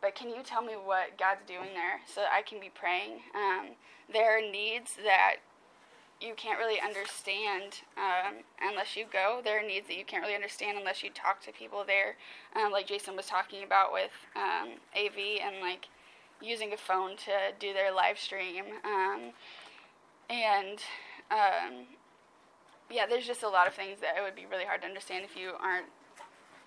[0.00, 3.20] but can you tell me what God's doing there so I can be praying?
[3.34, 3.76] Um,
[4.12, 5.36] there are needs that
[6.20, 9.40] you can't really understand um, unless you go.
[9.42, 12.16] There are needs that you can't really understand unless you talk to people there,
[12.56, 15.86] um, like Jason was talking about with um, AV and like
[16.40, 18.64] using a phone to do their live stream.
[18.84, 19.30] Um,
[20.30, 20.78] and
[21.30, 21.86] um,
[22.90, 25.24] yeah, there's just a lot of things that it would be really hard to understand
[25.24, 25.86] if you aren't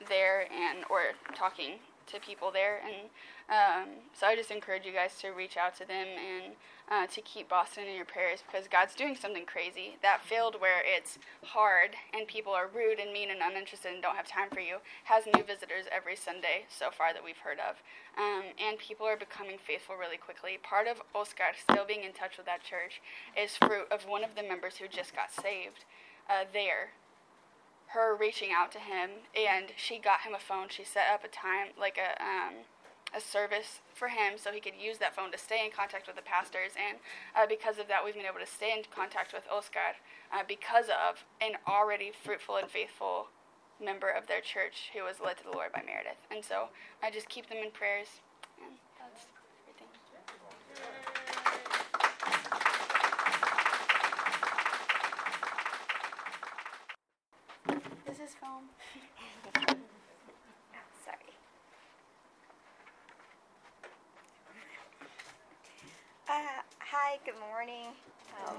[0.07, 2.81] there and or talking to people there.
[2.83, 3.09] And
[3.49, 6.53] um, so I just encourage you guys to reach out to them and
[6.89, 9.97] uh, to keep Boston in your prayers because God's doing something crazy.
[10.01, 14.15] That field where it's hard and people are rude and mean and uninterested and don't
[14.15, 17.79] have time for you has new visitors every Sunday so far that we've heard of.
[18.17, 20.59] Um, and people are becoming faithful really quickly.
[20.61, 23.01] Part of Oscar still being in touch with that church
[23.35, 25.85] is fruit of one of the members who just got saved
[26.29, 26.91] uh, there,
[27.87, 30.67] her reaching out to him, and she got him a phone.
[30.69, 32.65] She set up a time, like a um,
[33.13, 36.15] a service for him, so he could use that phone to stay in contact with
[36.15, 36.71] the pastors.
[36.79, 36.97] And
[37.35, 39.99] uh, because of that, we've been able to stay in contact with Oscar
[40.31, 43.27] uh, because of an already fruitful and faithful
[43.83, 46.21] member of their church who was led to the Lord by Meredith.
[46.29, 46.69] And so
[47.03, 48.21] I just keep them in prayers.
[48.63, 49.27] And that's
[49.67, 51.20] everything.
[58.21, 58.69] This is foam.
[61.03, 61.17] Sorry.
[66.29, 67.87] Uh, hi, good morning.
[68.45, 68.57] Um,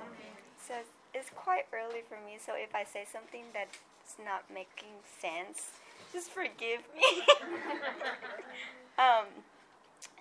[0.66, 0.74] so
[1.14, 3.78] it's quite early for me, so if I say something that's
[4.24, 5.70] not making sense,
[6.12, 7.22] just forgive me.
[8.98, 9.26] um,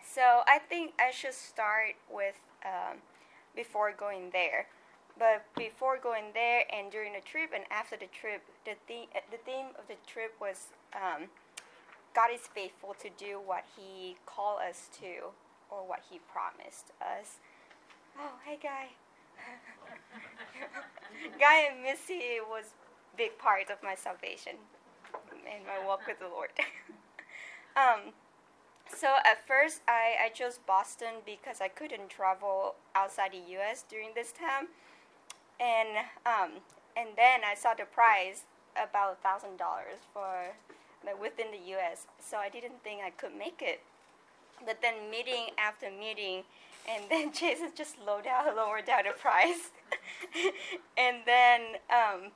[0.08, 2.97] so I think I should start with um,
[3.56, 4.67] before going there.
[5.21, 9.38] But before going there and during the trip and after the trip, the theme, the
[9.45, 11.29] theme of the trip was um,
[12.15, 15.29] God is faithful to do what He called us to
[15.69, 17.38] or what He promised us.
[18.17, 18.88] Oh, hey, Guy.
[21.39, 22.73] Guy and Missy was
[23.15, 24.53] big part of my salvation
[25.31, 26.49] and my walk with the Lord.
[27.77, 28.13] um,
[28.89, 33.86] so at first, I, I chose Boston because I couldn't travel outside the U.S.
[33.88, 34.69] during this time,
[35.62, 35.89] and
[36.26, 36.52] um,
[36.97, 38.43] and then I saw the price
[38.76, 40.56] about thousand dollars for
[41.06, 42.08] like within the U.S.
[42.19, 43.82] So I didn't think I could make it.
[44.65, 46.43] But then meeting after meeting,
[46.89, 49.69] and then Jason just lowered down, lowered down the price,
[50.97, 52.32] and then um,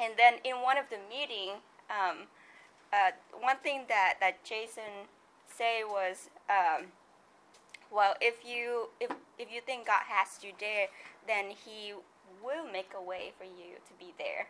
[0.00, 1.54] and then in one of the meeting,
[1.90, 2.26] um,
[2.92, 5.06] uh, one thing that that Jason
[5.46, 6.86] say was, um,
[7.92, 10.86] well, if you if if you think God has you there,
[11.26, 11.94] then He
[12.42, 14.48] will make a way for you to be there.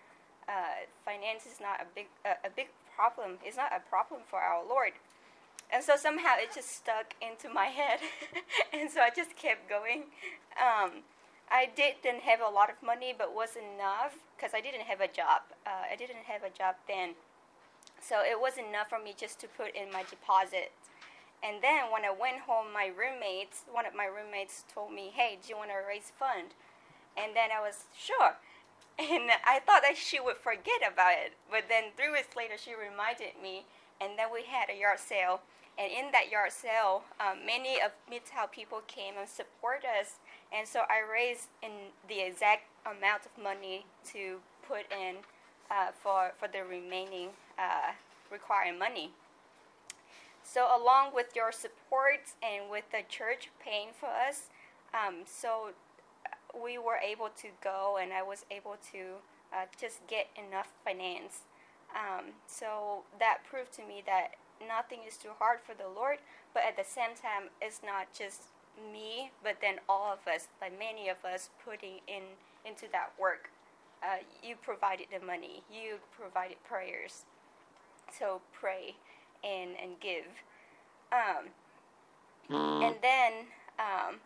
[0.48, 3.38] Uh, finance is not a big a, a big problem.
[3.44, 4.92] It's not a problem for our Lord.
[5.70, 8.00] And so somehow it just stuck into my head,
[8.72, 10.04] and so I just kept going.
[10.56, 11.04] Um,
[11.50, 15.08] I didn't have a lot of money, but was enough because I didn't have a
[15.08, 15.42] job.
[15.66, 17.14] Uh, I didn't have a job then,
[18.00, 20.72] so it was enough for me just to put in my deposit.
[21.42, 25.38] And then when I went home, my roommates, one of my roommates, told me, "Hey,
[25.40, 26.54] do you want to raise fund?"
[27.20, 28.36] And then I was sure,
[28.98, 31.34] and I thought that she would forget about it.
[31.50, 33.66] But then three weeks later, she reminded me,
[34.00, 35.40] and then we had a yard sale
[35.78, 40.16] and in that yard sale, um, many of Midtown people came and support us.
[40.52, 45.16] And so I raised in the exact amount of money to put in
[45.70, 47.92] uh, for, for the remaining uh,
[48.30, 49.12] required money.
[50.42, 54.48] So along with your support and with the church paying for us,
[54.92, 55.70] um, so
[56.54, 59.20] we were able to go and I was able to
[59.52, 61.42] uh, just get enough finance.
[61.94, 64.34] Um, so that proved to me that
[64.66, 66.18] nothing is too hard for the Lord,
[66.52, 68.42] but at the same time, it's not just
[68.92, 72.22] me, but then all of us, like many of us, putting in
[72.64, 73.50] into that work.
[74.02, 77.24] Uh, you provided the money, you provided prayers,
[78.16, 78.94] so pray
[79.42, 80.26] and and give.
[81.10, 81.46] Um,
[82.82, 83.32] and then,
[83.78, 84.16] um,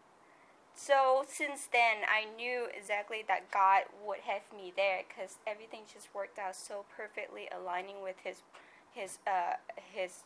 [0.75, 6.09] so since then, I knew exactly that God would have me there because everything just
[6.15, 8.43] worked out so perfectly, aligning with His
[8.95, 9.55] his uh,
[9.93, 10.25] his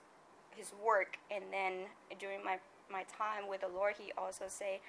[0.54, 1.18] his work.
[1.30, 1.86] And then
[2.18, 2.58] during my
[2.90, 4.80] my time with the lord he also say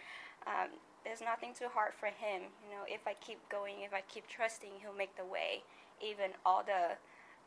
[0.46, 0.70] um,
[1.04, 2.54] there's nothing too hard for him.
[2.64, 5.64] You know if i keep going if i keep trusting he'll make the way.
[6.02, 6.98] Even all the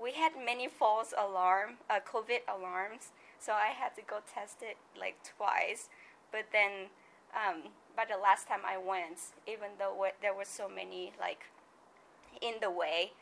[0.00, 4.76] we had many false alarm uh, covid alarms so i had to go test it
[4.98, 5.88] like twice.
[6.32, 6.90] But then
[7.34, 11.44] um, by the last time i went even though there were so many like
[12.40, 13.12] in the way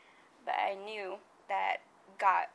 [0.45, 1.17] but i knew
[1.49, 1.79] that
[2.19, 2.47] god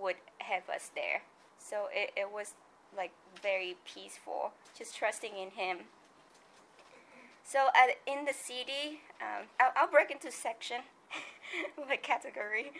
[0.00, 1.22] would have us there.
[1.58, 2.54] So it, it was
[2.96, 5.78] like very peaceful, just trusting in Him.
[7.44, 10.82] So at, in the city, um, I'll, I'll, break into section,
[11.88, 12.72] like category.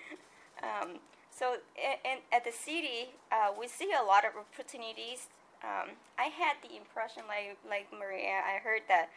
[0.62, 0.98] Um,
[1.30, 5.28] so in, in, at the city, uh, we see a lot of opportunities.
[5.62, 9.10] Um, I had the impression, like like Maria, I heard that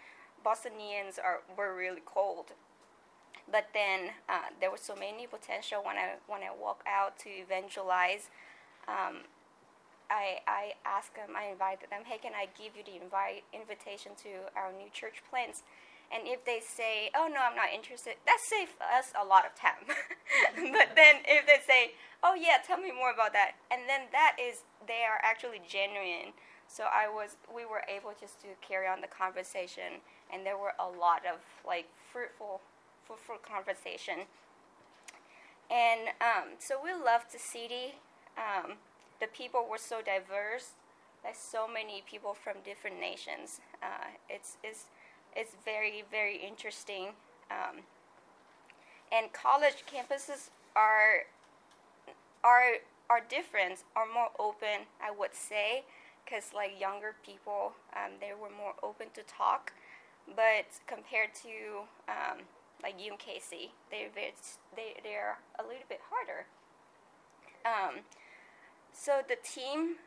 [0.44, 2.54] Bostonians are were really cold
[3.52, 7.30] but then uh, there was so many potential when I when I walk out to
[7.30, 8.30] evangelize.
[8.88, 9.28] Um,
[10.10, 14.14] I I asked them, I invited them, hey, can I give you the invite invitation
[14.24, 15.64] to our new church plants?
[16.14, 19.56] And if they say, oh no, I'm not interested, that saves us a lot of
[19.56, 19.88] time.
[20.76, 24.36] but then if they say, oh yeah, tell me more about that, and then that
[24.36, 26.36] is they are actually genuine.
[26.68, 30.74] So I was, we were able just to carry on the conversation, and there were
[30.80, 32.62] a lot of like fruitful
[33.08, 34.28] fruitful conversation.
[35.70, 37.96] And um, so we loved the city.
[38.38, 38.74] Um,
[39.20, 40.72] the people were so diverse.
[41.24, 43.62] There's so many people from different nations.
[43.82, 44.86] Uh, it's, it's,
[45.36, 47.10] it's very, very interesting.
[47.52, 47.82] Um,
[49.12, 51.28] and college campuses are,
[52.44, 55.84] are, are different, are more open, I would say.
[56.26, 59.74] because like younger people, um, they were more open to talk.
[60.36, 62.46] But compared to um,
[62.84, 64.10] like UMKC, they're
[64.76, 66.46] they they're a little bit harder.
[67.66, 68.02] Um,
[68.94, 69.98] so the team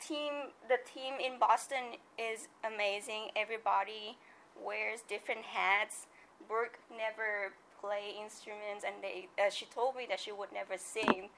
[0.00, 3.30] team the team in Boston is amazing.
[3.36, 4.18] Everybody
[4.64, 6.06] wears different hats.
[6.48, 11.30] Brooke never play instruments, and they uh, she told me that she would never sing.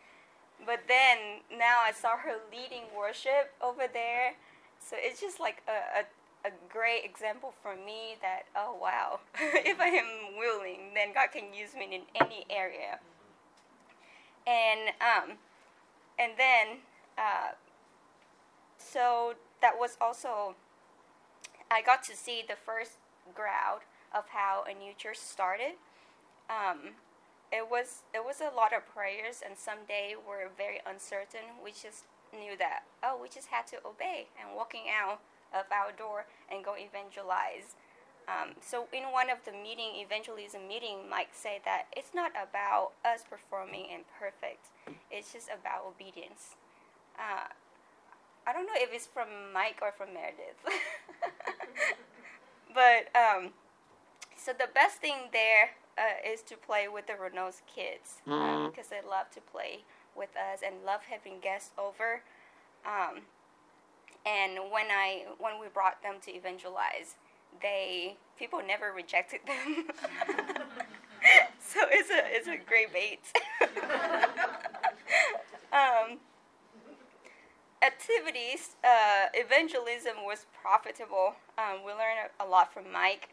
[0.65, 4.35] But then now I saw her leading worship over there,
[4.79, 9.81] so it's just like a, a, a great example for me that oh wow, if
[9.81, 13.01] I am willing, then God can use me in any area.
[14.47, 15.39] And um,
[16.19, 16.79] and then
[17.19, 17.55] uh,
[18.79, 20.55] so that was also
[21.71, 22.99] I got to see the first
[23.35, 23.83] ground
[24.15, 25.81] of how a new church started.
[26.49, 26.97] Um,
[27.53, 31.61] it was it was a lot of prayers, and some day we were very uncertain.
[31.63, 35.21] We just knew that oh, we just had to obey and walking out
[35.53, 37.77] of our door and go evangelize.
[38.29, 42.93] Um, so in one of the meeting evangelism meeting, Mike said that it's not about
[43.05, 44.71] us performing and perfect.
[45.11, 46.55] It's just about obedience.
[47.19, 47.51] Uh,
[48.47, 50.59] I don't know if it's from Mike or from Meredith.
[52.75, 53.51] but um,
[54.37, 58.71] so the best thing there uh, is to play with the Renault's kids uh, mm-hmm.
[58.71, 59.85] because they love to play
[60.17, 62.23] with us and love having guests over.
[62.85, 63.23] Um,
[64.25, 67.17] and when I when we brought them to evangelize,
[67.61, 69.87] they people never rejected them.
[71.61, 73.21] so it's a it's a great bait.
[75.73, 76.19] um,
[77.83, 81.35] activities, uh, evangelism was profitable.
[81.59, 83.31] Um, we learned a lot from Mike,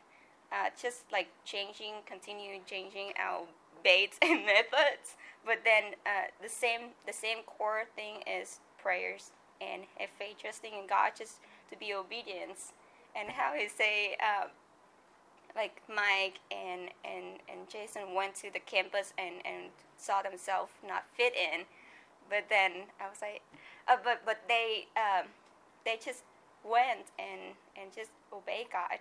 [0.52, 3.46] uh, just like changing, continuing changing our
[3.84, 5.16] baits and methods.
[5.46, 9.32] But then uh, the same, the same core thing is prayers
[9.62, 12.74] and if faith, trusting in God, just to be obedience.
[13.16, 14.48] And how he say, uh,
[15.56, 21.06] like Mike and, and, and Jason went to the campus and, and saw themselves not
[21.16, 21.66] fit in.
[22.30, 23.42] But then I was like,
[23.90, 25.28] uh, but but they um,
[25.86, 26.24] they just
[26.64, 29.00] went and and just obey God.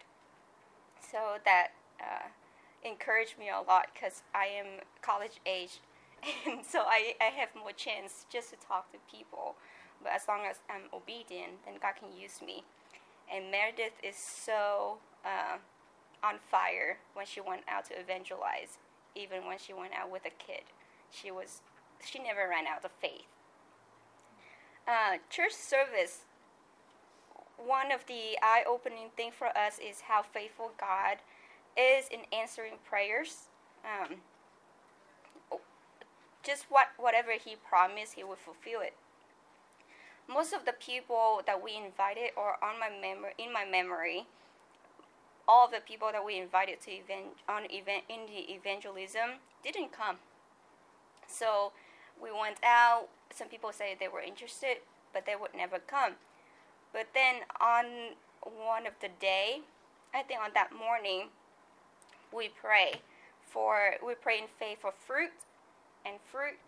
[1.00, 1.68] So that
[2.00, 2.28] uh,
[2.82, 5.80] encouraged me a lot because I am college age,
[6.46, 9.56] and so I, I have more chance just to talk to people.
[10.02, 12.62] But as long as I'm obedient, then God can use me.
[13.32, 15.58] And Meredith is so uh,
[16.22, 18.78] on fire when she went out to evangelize.
[19.16, 20.62] Even when she went out with a kid,
[21.10, 21.60] she was
[22.04, 23.26] she never ran out of faith
[24.88, 26.22] uh, church service,
[27.58, 31.18] one of the eye opening thing for us is how faithful God
[31.76, 33.48] is in answering prayers.
[33.84, 34.16] Um,
[36.42, 38.94] just what whatever He promised, He will fulfill it.
[40.28, 44.26] Most of the people that we invited, or on my memory, in my memory,
[45.46, 50.16] all the people that we invited to event on event in the evangelism didn't come.
[51.26, 51.72] So
[52.20, 53.08] we went out.
[53.38, 54.78] Some people say they were interested,
[55.14, 56.14] but they would never come.
[56.92, 59.60] But then on one of the day,
[60.12, 61.28] I think on that morning,
[62.34, 63.00] we pray
[63.46, 65.30] for we pray in faith for fruit
[66.04, 66.58] and fruit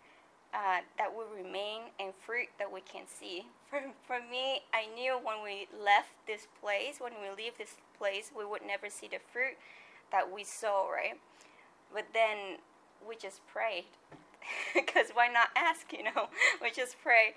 [0.55, 3.47] uh, that will remain and fruit that we can see.
[3.71, 8.33] For, for me, I knew when we left this place, when we leave this place,
[8.37, 9.55] we would never see the fruit
[10.11, 11.21] that we sow, right?
[11.95, 12.59] But then
[13.07, 13.85] we just prayed
[14.75, 16.29] because why not ask, you know?
[16.63, 17.35] we just pray.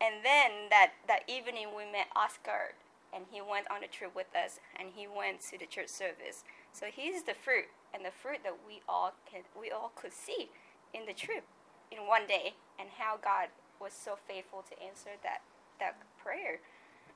[0.00, 2.74] And then that, that evening we met Oscar
[3.14, 6.44] and he went on a trip with us and he went to the church service.
[6.72, 10.50] So he's the fruit and the fruit that we all can we all could see
[10.92, 11.44] in the trip
[11.90, 13.48] in one day and how God
[13.80, 15.40] was so faithful to answer that
[15.80, 16.60] that prayer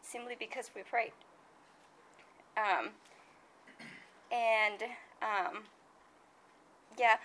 [0.00, 1.12] simply because we prayed.
[2.56, 2.90] Um,
[4.32, 4.82] and
[5.22, 5.64] um,
[6.98, 7.16] yeah,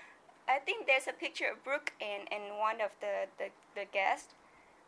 [0.47, 4.33] I think there's a picture of Brooke and, and one of the, the, the guests.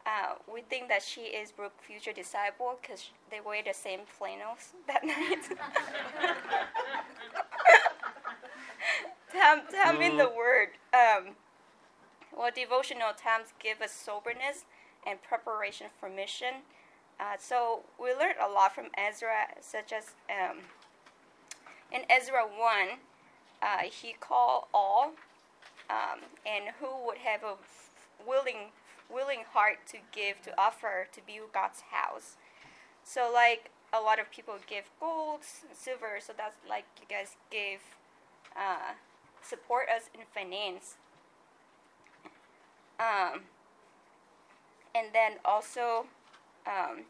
[0.05, 4.73] Uh, we think that she is Brooke's future disciple because they wear the same flannels
[4.87, 5.49] that night.
[9.33, 10.27] time, time in the.
[10.29, 10.69] Word.
[10.93, 11.35] Um,
[12.35, 14.65] well, devotional times give us soberness
[15.05, 16.63] and preparation for mission.
[17.19, 20.59] Uh, so we learned a lot from Ezra, such as um,
[21.91, 22.99] in Ezra 1,
[23.61, 25.13] uh, he called all
[25.89, 27.55] um, and who would have a
[28.25, 28.71] willing
[29.09, 32.35] willing heart to give to offer to build God's house.
[33.03, 35.41] So like a lot of people give gold,
[35.73, 37.79] silver, so that's like you guys give
[38.55, 38.93] uh,
[39.41, 40.95] support us in finance.
[42.99, 43.41] Um,
[44.93, 46.07] and then also
[46.65, 47.05] um,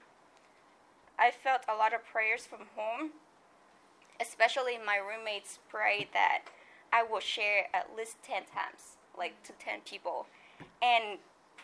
[1.17, 3.11] I felt a lot of prayers from home,
[4.21, 6.43] especially my roommates prayed that
[6.97, 10.25] I will share at least 10 times, like to 10 people.
[10.81, 11.19] And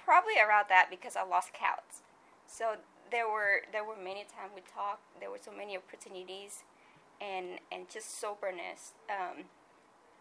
[0.05, 2.03] probably around that because I lost count.
[2.45, 2.75] So
[3.09, 5.01] there were there were many times we talked.
[5.19, 6.63] There were so many opportunities,
[7.19, 9.45] and and just soberness um,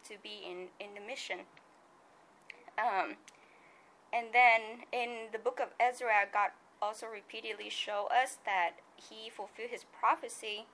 [0.09, 1.41] to be in in the mission.
[2.79, 3.17] Um,
[4.13, 6.51] and then in the book of Ezra, God
[6.81, 10.67] also repeatedly show us that He fulfilled His prophecy,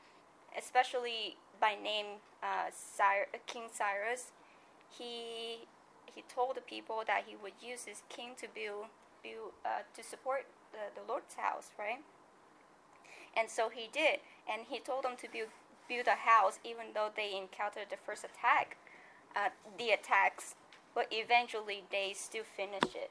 [0.57, 4.33] especially by name uh, Cyrus, King Cyrus.
[4.91, 5.67] He
[6.15, 8.87] he told the people that he would use his king to build
[9.23, 12.01] build uh, to support the, the Lord's house, right?
[13.37, 15.49] And so he did, and he told them to build
[15.89, 18.77] build a house, even though they encountered the first attack,
[19.35, 19.49] uh,
[19.79, 20.55] the attacks,
[20.95, 23.11] but eventually they still finished it.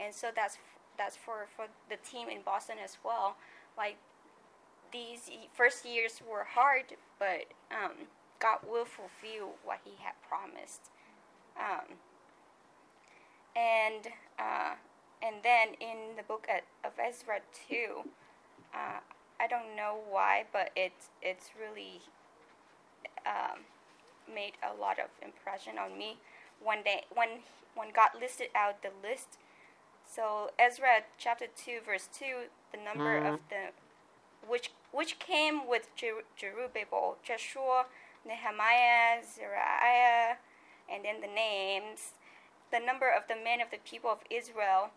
[0.00, 0.58] And so that's
[0.98, 3.36] that's for for the team in Boston as well.
[3.76, 3.96] Like
[4.92, 8.08] these first years were hard, but um,
[8.40, 10.90] God will fulfill what He had promised.
[11.56, 11.96] Um,
[13.56, 14.08] and
[14.38, 14.74] uh,
[15.22, 16.46] and then in the book
[16.84, 18.08] of Ezra two,
[18.74, 19.00] uh,
[19.40, 22.00] I don't know why, but it's it's really
[23.24, 23.60] um,
[24.32, 26.18] made a lot of impression on me
[26.62, 27.28] One day, when
[27.74, 29.38] when God listed out the list.
[30.06, 33.34] So Ezra chapter two verse two, the number mm-hmm.
[33.34, 33.72] of the
[34.48, 37.86] which which came with Jer- Zerubbabel, Joshua,
[38.26, 40.36] Nehemiah, Zechariah,
[40.90, 42.12] and then the names,
[42.70, 44.90] the number of the men of the people of Israel.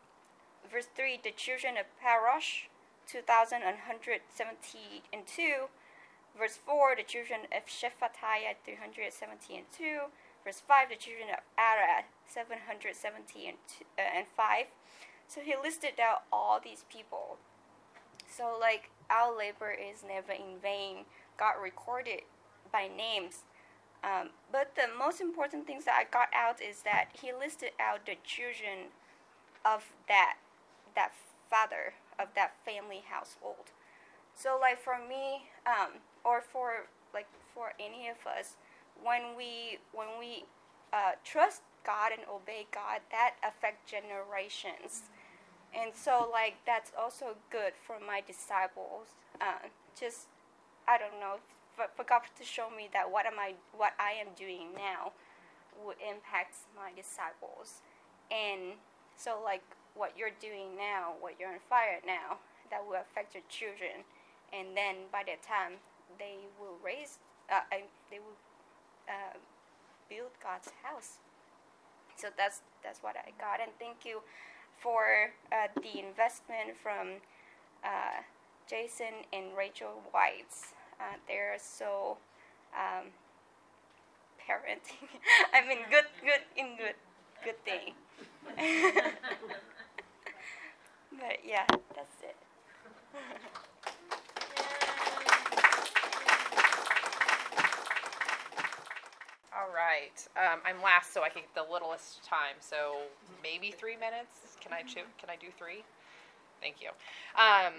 [0.72, 2.68] Verse 3 The children of Parosh,
[3.08, 5.68] 2,170 and 2.
[6.38, 10.00] Verse 4 The children of Shephatiah, 370 and 2.
[10.44, 14.66] Verse 5 The children of Arah, 770 and, two, uh, and 5.
[15.28, 17.38] So he listed out all these people.
[18.30, 21.06] So, like, our labor is never in vain.
[21.38, 22.22] God recorded
[22.72, 23.44] by names
[24.04, 28.06] um, but the most important things that I got out is that he listed out
[28.06, 28.94] the children
[29.66, 30.38] of that
[30.96, 31.12] that
[31.50, 33.72] father of that family household.
[34.36, 38.56] So like for me, um, or for like for any of us,
[39.04, 40.46] when we when we
[40.94, 45.04] uh, trust God and obey God, that affect generations.
[45.76, 49.08] And so like that's also good for my disciples.
[49.42, 49.68] Uh,
[50.00, 50.28] just
[50.88, 51.38] I don't know
[51.76, 55.12] for, for God to show me that what am I what I am doing now
[55.86, 57.82] would impact my disciples.
[58.32, 58.80] And
[59.16, 59.64] so like
[59.96, 62.38] what you're doing now, what you're on fire now,
[62.72, 64.06] that will affect your children.
[64.54, 65.82] And then by that time,
[66.18, 67.20] they will raise,
[67.52, 68.40] uh, they will
[69.10, 69.36] uh,
[70.10, 71.20] build God's house.
[72.16, 73.62] So that's that's what I got.
[73.62, 74.22] And thank you
[74.80, 77.22] for uh, the investment from
[77.84, 78.22] uh,
[78.70, 80.74] Jason and Rachel Whites.
[81.00, 82.18] Uh, they're so
[82.74, 83.08] um,
[84.42, 85.08] parenting.
[85.54, 86.96] I mean, good, good in good,
[87.44, 87.94] good thing.
[91.12, 91.66] but yeah,
[91.96, 92.36] that's it.
[99.58, 100.28] All right.
[100.38, 102.56] Um, I'm last, so I can get the littlest time.
[102.60, 102.98] So
[103.42, 104.57] maybe three minutes.
[104.68, 105.84] Can I cho- Can I do three?
[106.62, 106.90] Thank you.
[107.40, 107.74] Um,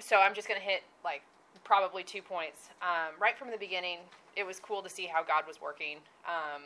[0.00, 1.22] so I'm just gonna hit like
[1.62, 2.70] probably two points.
[2.82, 3.98] Um, right from the beginning,
[4.34, 5.98] it was cool to see how God was working.
[6.26, 6.62] Um,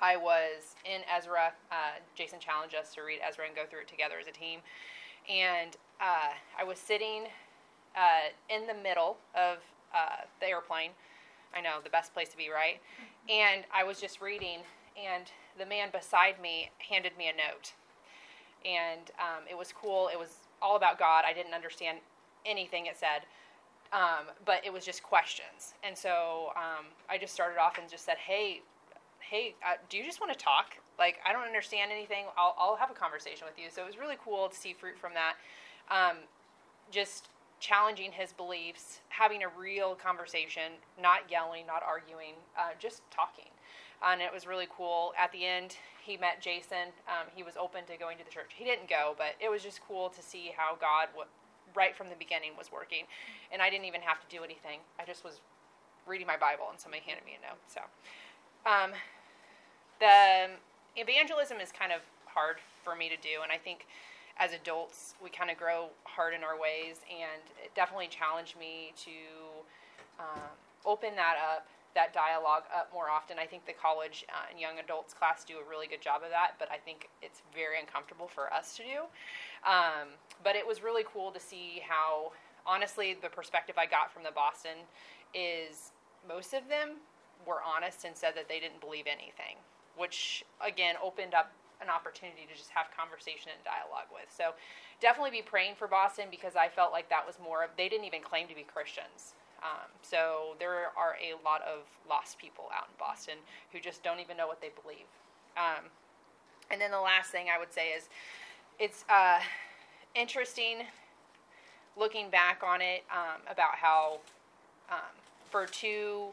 [0.00, 1.52] I was in Ezra.
[1.72, 4.60] Uh, Jason challenged us to read Ezra and go through it together as a team.
[5.28, 7.24] And uh, I was sitting
[7.96, 9.58] uh, in the middle of
[9.92, 10.90] uh, the airplane.
[11.54, 12.80] I know, the best place to be, right?
[13.28, 14.60] And I was just reading,
[14.98, 17.72] and the man beside me handed me a note.
[18.64, 20.08] And um, it was cool.
[20.12, 21.24] It was all about God.
[21.26, 21.98] I didn't understand
[22.44, 23.22] anything it said.
[23.92, 25.74] Um, but it was just questions.
[25.82, 28.60] And so um, I just started off and just said, hey,
[29.20, 30.76] hey, uh, do you just want to talk?
[30.98, 32.24] Like, I don't understand anything.
[32.36, 33.70] I'll, I'll have a conversation with you.
[33.70, 35.36] So it was really cool to see fruit from that.
[35.90, 36.18] Um,
[36.90, 37.28] just
[37.60, 43.50] challenging his beliefs, having a real conversation, not yelling, not arguing, uh, just talking.
[44.06, 45.12] And it was really cool.
[45.18, 46.94] At the end, he met Jason.
[47.06, 48.52] Um, he was open to going to the church.
[48.56, 51.28] He didn't go, but it was just cool to see how God w-
[51.74, 53.04] right from the beginning was working,
[53.52, 54.80] and I didn't even have to do anything.
[54.98, 55.40] I just was
[56.06, 57.60] reading my Bible, and somebody handed me a note.
[57.68, 57.80] So,
[58.64, 58.92] um,
[60.00, 60.56] the
[60.96, 63.86] evangelism is kind of hard for me to do, and I think
[64.38, 68.92] as adults we kind of grow hard in our ways, and it definitely challenged me
[69.04, 69.10] to
[70.20, 70.40] um,
[70.86, 71.66] open that up
[71.98, 73.42] that dialogue up more often.
[73.42, 76.30] I think the college uh, and young adults class do a really good job of
[76.30, 79.10] that, but I think it's very uncomfortable for us to do.
[79.66, 80.14] Um,
[80.46, 82.30] but it was really cool to see how
[82.68, 84.84] honestly, the perspective I got from the Boston
[85.34, 85.92] is
[86.28, 87.00] most of them
[87.46, 89.56] were honest and said that they didn't believe anything,
[89.96, 94.28] which again opened up an opportunity to just have conversation and dialogue with.
[94.28, 94.52] So
[95.00, 98.04] definitely be praying for Boston because I felt like that was more of, they didn't
[98.04, 99.38] even claim to be Christians.
[99.62, 103.34] Um, so there are a lot of lost people out in Boston
[103.72, 105.08] who just don't even know what they believe.
[105.56, 105.90] Um,
[106.70, 108.08] and then the last thing I would say is
[108.78, 109.40] it's uh,
[110.14, 110.86] interesting
[111.96, 114.20] looking back on it um, about how
[114.90, 115.14] um,
[115.50, 116.28] for two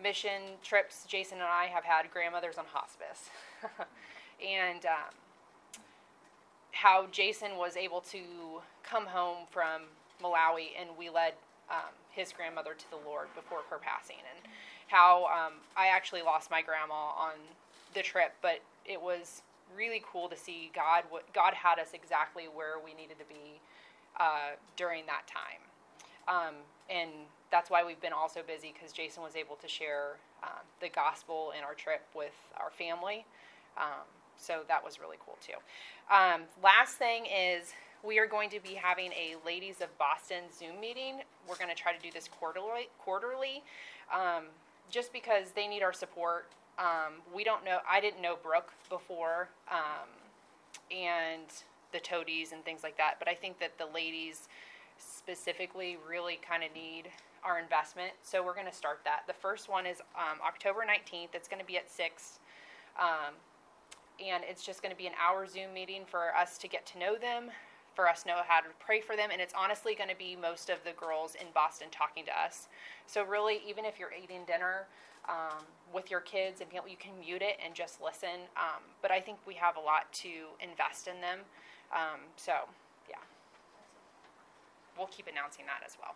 [0.00, 3.30] mission trips, Jason and I have had grandmothers on hospice.
[4.40, 5.14] and um,
[6.72, 8.20] how Jason was able to
[8.82, 9.82] come home from
[10.22, 11.34] Malawi and we led
[11.70, 14.52] um, his grandmother to the Lord before her passing, and
[14.88, 17.34] how um, I actually lost my grandma on
[17.94, 19.42] the trip, but it was
[19.76, 21.04] really cool to see God.
[21.08, 23.60] What God had us exactly where we needed to be
[24.20, 25.62] uh, during that time,
[26.28, 26.54] um,
[26.88, 27.10] and
[27.50, 31.52] that's why we've been also busy because Jason was able to share um, the gospel
[31.56, 33.24] in our trip with our family.
[33.76, 34.06] Um,
[34.38, 35.58] so that was really cool too.
[36.12, 37.72] Um, last thing is
[38.02, 41.20] we are going to be having a Ladies of Boston Zoom meeting.
[41.48, 43.62] We're going to try to do this quarterly, quarterly,
[44.12, 44.44] um,
[44.90, 46.48] just because they need our support.
[46.78, 47.78] Um, we don't know.
[47.88, 50.08] I didn't know Brooke before, um,
[50.90, 51.46] and
[51.92, 53.14] the toadies and things like that.
[53.18, 54.48] But I think that the ladies
[54.98, 57.04] specifically really kind of need
[57.44, 58.12] our investment.
[58.22, 59.22] So we're going to start that.
[59.26, 61.34] The first one is um, October 19th.
[61.34, 62.40] It's going to be at six.
[62.98, 63.34] Um,
[64.24, 66.98] and it's just going to be an hour Zoom meeting for us to get to
[66.98, 67.50] know them,
[67.94, 70.70] for us know how to pray for them, and it's honestly going to be most
[70.70, 72.68] of the girls in Boston talking to us.
[73.06, 74.86] So really, even if you're eating dinner
[75.28, 78.48] um, with your kids, and you can mute it and just listen.
[78.56, 80.28] Um, but I think we have a lot to
[80.60, 81.40] invest in them.
[81.92, 82.52] Um, so
[83.08, 83.16] yeah,
[84.96, 86.14] we'll keep announcing that as well.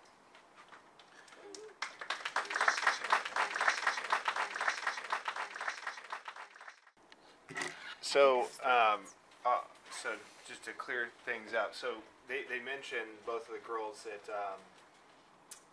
[8.01, 9.01] So, um,
[9.45, 9.59] uh,
[9.91, 10.11] so
[10.47, 14.59] just to clear things up, so they, they mentioned both of the girls that um,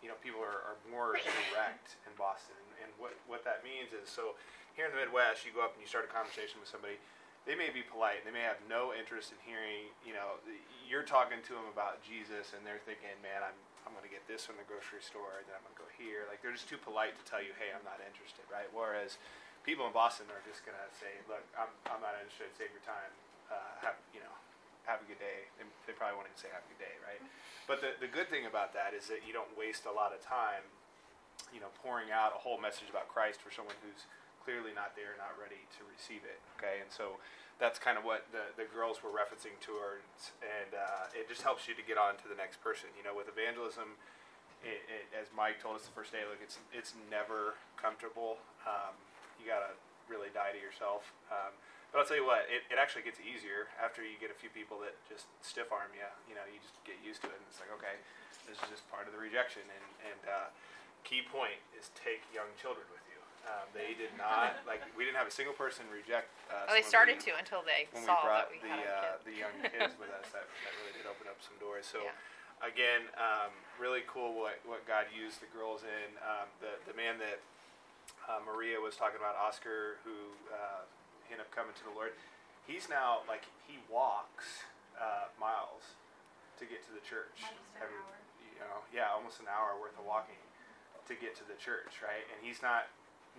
[0.02, 1.14] you know people are, are more
[1.50, 4.34] direct in Boston, and what what that means is so
[4.74, 6.98] here in the Midwest, you go up and you start a conversation with somebody.
[7.46, 9.86] They may be polite, and they may have no interest in hearing.
[10.02, 10.40] You know,
[10.82, 13.56] you're talking to them about Jesus, and they're thinking, "Man, I'm
[13.86, 15.90] I'm going to get this from the grocery store, and then I'm going to go
[15.94, 18.66] here." Like they're just too polite to tell you, "Hey, I'm not interested," right?
[18.74, 19.20] Whereas
[19.62, 22.50] people in Boston are just going to say, "Look, I'm I'm not interested.
[22.56, 23.12] Save your time.
[23.52, 24.34] Uh, have you know,
[24.86, 27.22] have a good day." They, they probably won't even say "Have a good day," right?
[27.66, 30.20] But the the good thing about that is that you don't waste a lot of
[30.20, 30.64] time,
[31.52, 34.04] you know, pouring out a whole message about Christ for someone who's
[34.44, 36.36] clearly not there, not ready to receive it.
[36.60, 37.16] Okay, and so
[37.56, 41.64] that's kind of what the, the girls were referencing towards, and uh, it just helps
[41.64, 42.92] you to get on to the next person.
[42.98, 43.96] You know, with evangelism,
[44.60, 48.36] it, it, as Mike told us the first day, look, it's it's never comfortable.
[48.68, 48.92] Um,
[49.40, 49.72] you gotta
[50.10, 51.14] really die to yourself.
[51.32, 51.56] Um,
[51.94, 54.50] but I'll tell you what, it, it actually gets easier after you get a few
[54.50, 56.02] people that just stiff arm you.
[56.26, 58.02] You know, you just get used to it, and it's like, okay,
[58.50, 59.62] this is just part of the rejection.
[59.70, 60.50] And and uh,
[61.06, 63.22] key point is take young children with you.
[63.46, 66.66] Um, they did not like we didn't have a single person reject us.
[66.66, 68.90] Oh, they started we, to until they when saw we brought that we the had
[68.90, 70.34] uh, the young kids with us.
[70.34, 71.86] That, that really did open up some doors.
[71.86, 72.02] So.
[72.02, 72.10] Yeah.
[72.62, 76.16] Again, um, really cool what, what God used the girls in.
[76.24, 77.44] Um, the the man that
[78.24, 80.88] uh, Maria was talking about, Oscar, who uh,
[81.34, 82.14] ended up coming to the Lord.
[82.70, 84.62] He's now like he walks
[84.94, 85.98] uh, miles
[86.56, 87.42] to get to the church.
[87.42, 88.22] Almost an Having- hour.
[88.54, 90.38] You know, yeah, almost an hour worth of walking
[91.10, 92.22] to get to the church, right?
[92.30, 92.86] And he's not.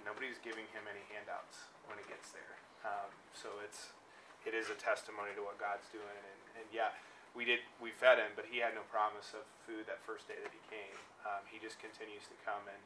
[0.04, 2.60] Nobody's giving him any handouts when he gets there.
[2.84, 3.96] Um, so it's
[4.43, 6.04] it is a testimony to what God's doing.
[6.20, 6.91] And, and yeah,
[7.32, 10.36] we did we fed him, but he had no promise of food that first day
[10.43, 11.00] that he came.
[11.24, 12.82] Um, he just continues to come and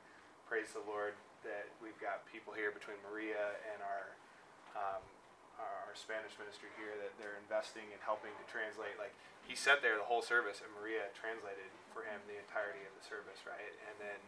[0.46, 4.14] praise the Lord that we've got people here between Maria and our
[4.80, 5.04] um,
[5.60, 8.96] our Spanish ministry here that they're investing and helping to translate.
[8.96, 9.12] Like
[9.44, 13.04] he sat there the whole service, and Maria translated for him the entirety of the
[13.04, 13.76] service, right?
[13.92, 14.20] And then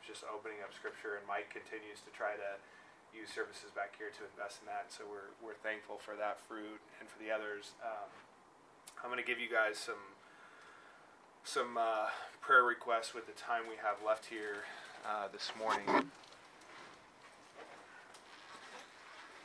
[0.00, 2.58] just opening up scripture, and Mike continues to try to
[3.12, 4.88] use services back here to invest in that.
[4.88, 7.76] So we're we're thankful for that fruit and for the others.
[7.84, 8.08] Um,
[9.04, 10.16] I'm going to give you guys some
[11.44, 12.08] some uh,
[12.40, 14.64] prayer requests with the time we have left here
[15.04, 16.10] uh, this morning.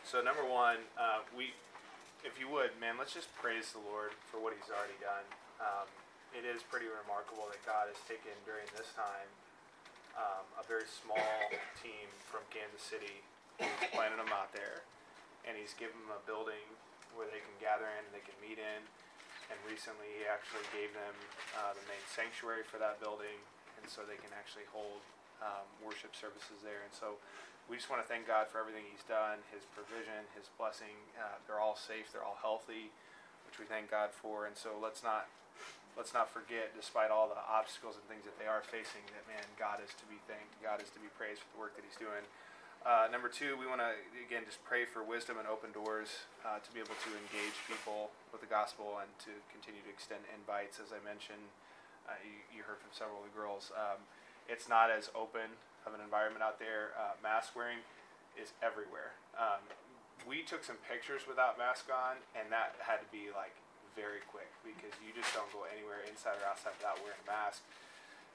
[0.07, 1.51] So number one, uh, we,
[2.23, 5.27] if you would, man, let's just praise the Lord for what He's already done.
[5.59, 5.83] Um,
[6.31, 9.27] it is pretty remarkable that God has taken during this time
[10.15, 11.19] um, a very small
[11.83, 13.19] team from Kansas City,
[13.59, 14.87] He's planted them out there,
[15.43, 16.63] and He's given them a building
[17.11, 18.81] where they can gather in, they can meet in,
[19.51, 21.15] and recently he actually gave them
[21.59, 23.35] uh, the main sanctuary for that building,
[23.75, 25.03] and so they can actually hold
[25.43, 26.87] um, worship services there.
[26.87, 27.19] And so
[27.67, 30.95] we just want to thank God for everything He's done, His provision, His blessing.
[31.19, 32.95] Uh, they're all safe, they're all healthy,
[33.43, 34.47] which we thank God for.
[34.47, 35.27] And so let's not
[35.99, 39.43] let's not forget, despite all the obstacles and things that they are facing, that man,
[39.59, 40.55] God is to be thanked.
[40.63, 42.23] God is to be praised for the work that He's doing.
[42.87, 43.91] Uh, number two, we want to
[44.23, 48.15] again just pray for wisdom and open doors uh, to be able to engage people
[48.31, 50.79] with the gospel and to continue to extend invites.
[50.79, 51.51] As I mentioned,
[52.07, 53.75] uh, you, you, heard from several of the girls.
[53.75, 53.99] Um,
[54.47, 56.91] it's not as open of an environment out there.
[56.99, 57.79] Uh, mask wearing
[58.35, 59.15] is everywhere.
[59.39, 59.63] Um,
[60.27, 63.55] we took some pictures without mask on, and that had to be like
[63.95, 67.63] very quick because you just don't go anywhere inside or outside without wearing a mask.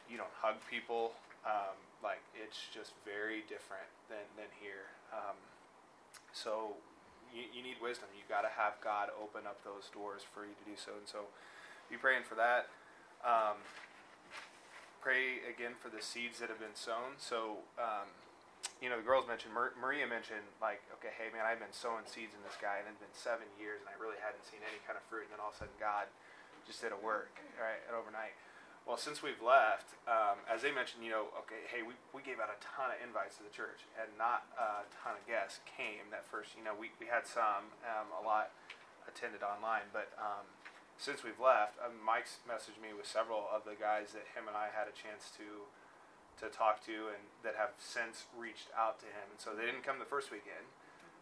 [0.08, 1.14] You don't hug people.
[1.44, 4.90] Um, like it's just very different than than here.
[5.12, 5.38] Um,
[6.32, 6.80] so
[7.30, 8.08] you, you need wisdom.
[8.14, 10.92] You got to have God open up those doors for you to do so.
[10.98, 11.30] And so
[11.90, 12.68] be praying for that.
[13.22, 13.60] Um,
[15.12, 17.20] pray again for the seeds that have been sown.
[17.20, 18.08] So um,
[18.80, 22.32] you know, the girls mentioned, Maria mentioned, like, okay, hey, man, I've been sowing seeds
[22.32, 24.96] in this guy, and it's been seven years, and I really hadn't seen any kind
[24.96, 26.08] of fruit, and then all of a sudden God
[26.64, 28.34] just did a work, right, and overnight.
[28.82, 32.42] Well, since we've left, um, as they mentioned, you know, okay, hey, we, we gave
[32.42, 36.10] out a ton of invites to the church, and not a ton of guests came
[36.10, 38.50] that first, you know, we, we had some, um, a lot
[39.06, 40.46] attended online, but um,
[41.02, 44.54] since we've left, um, Mike's messaged me with several of the guys that him and
[44.54, 45.66] I had a chance to
[46.40, 49.28] to talk to and that have since reached out to him.
[49.28, 50.64] And so they didn't come the first weekend,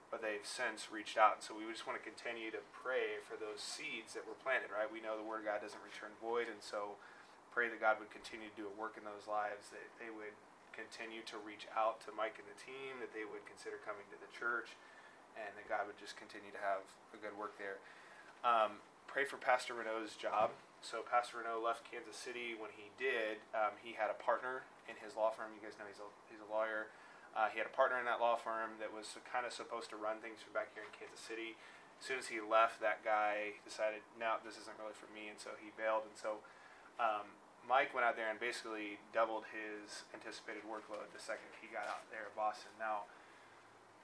[0.07, 1.41] but they've since reached out.
[1.41, 4.70] And so we just want to continue to pray for those seeds that were planted,
[4.70, 4.87] right?
[4.87, 6.47] We know the Word of God doesn't return void.
[6.47, 6.95] And so
[7.51, 10.37] pray that God would continue to do a work in those lives, that they would
[10.70, 14.18] continue to reach out to Mike and the team, that they would consider coming to
[14.22, 14.78] the church,
[15.35, 17.83] and that God would just continue to have a good work there.
[18.47, 18.78] Um,
[19.11, 20.55] pray for Pastor Renault's job.
[20.87, 22.55] So Pastor Renault left Kansas City.
[22.55, 25.51] When he did, um, he had a partner in his law firm.
[25.59, 26.95] You guys know he's a, he's a lawyer.
[27.35, 29.99] Uh, he had a partner in that law firm that was kind of supposed to
[29.99, 31.59] run things from back here in Kansas City.
[31.99, 35.37] As soon as he left, that guy decided, no, this isn't really for me, and
[35.43, 36.07] so he bailed.
[36.07, 36.41] And so
[37.03, 37.35] um,
[37.67, 42.07] Mike went out there and basically doubled his anticipated workload the second he got out
[42.15, 42.73] there at Boston.
[42.79, 43.11] Now,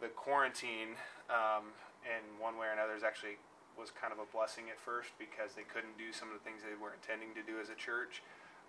[0.03, 0.99] the quarantine,
[1.31, 1.73] um,
[2.05, 3.41] in one way or another, is actually
[3.77, 6.64] was kind of a blessing at first because they couldn't do some of the things
[6.64, 8.24] they were intending to do as a church.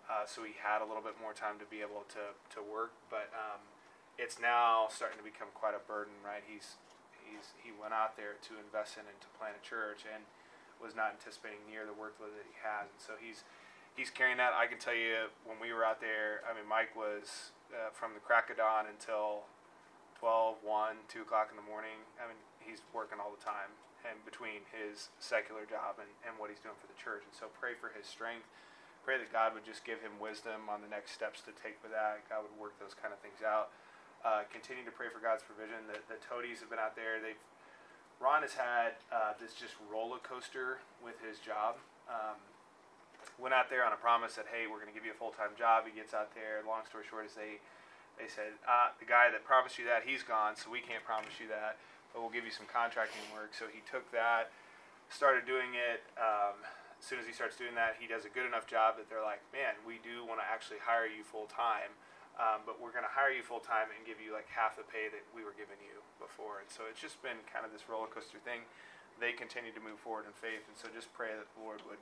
[0.07, 2.95] Uh, so he had a little bit more time to be able to, to work,
[3.11, 3.59] but um,
[4.15, 6.43] it's now starting to become quite a burden, right?
[6.47, 6.79] He's
[7.19, 10.23] he's he went out there to invest in and to plant a church and
[10.79, 13.43] was not anticipating near the workload that he has, and so he's
[13.99, 14.55] he's carrying that.
[14.55, 18.15] I can tell you when we were out there, I mean, Mike was uh, from
[18.15, 19.43] the crack of dawn until
[20.23, 21.99] 12, 1, 2 o'clock in the morning.
[22.15, 23.75] I mean, he's working all the time
[24.05, 27.25] and between his secular job and, and what he's doing for the church.
[27.25, 28.45] And so pray for his strength.
[29.01, 31.95] Pray that God would just give him wisdom on the next steps to take with
[31.95, 32.27] that.
[32.27, 33.71] God would work those kind of things out.
[34.25, 35.87] Uh, continue to pray for God's provision.
[35.87, 37.21] The, the toadies have been out there.
[37.23, 37.39] They've
[38.17, 41.77] Ron has had uh, this just roller coaster with his job.
[42.09, 42.41] Um,
[43.37, 45.29] went out there on a promise that hey, we're going to give you a full
[45.29, 45.85] time job.
[45.85, 46.65] He gets out there.
[46.65, 47.61] Long story short is they
[48.17, 51.37] they said uh, the guy that promised you that he's gone, so we can't promise
[51.37, 51.77] you that
[52.11, 53.53] but we'll give you some contracting work.
[53.53, 54.51] So he took that,
[55.09, 56.03] started doing it.
[56.17, 56.57] Um,
[56.97, 59.23] as soon as he starts doing that, he does a good enough job that they're
[59.23, 61.93] like, man, we do want to actually hire you full time.
[62.37, 64.85] Um, but we're going to hire you full time and give you like half the
[64.85, 66.61] pay that we were giving you before.
[66.61, 68.61] And so it's just been kind of this roller coaster thing.
[69.17, 71.97] They continue to move forward in faith, and so just pray that the Lord would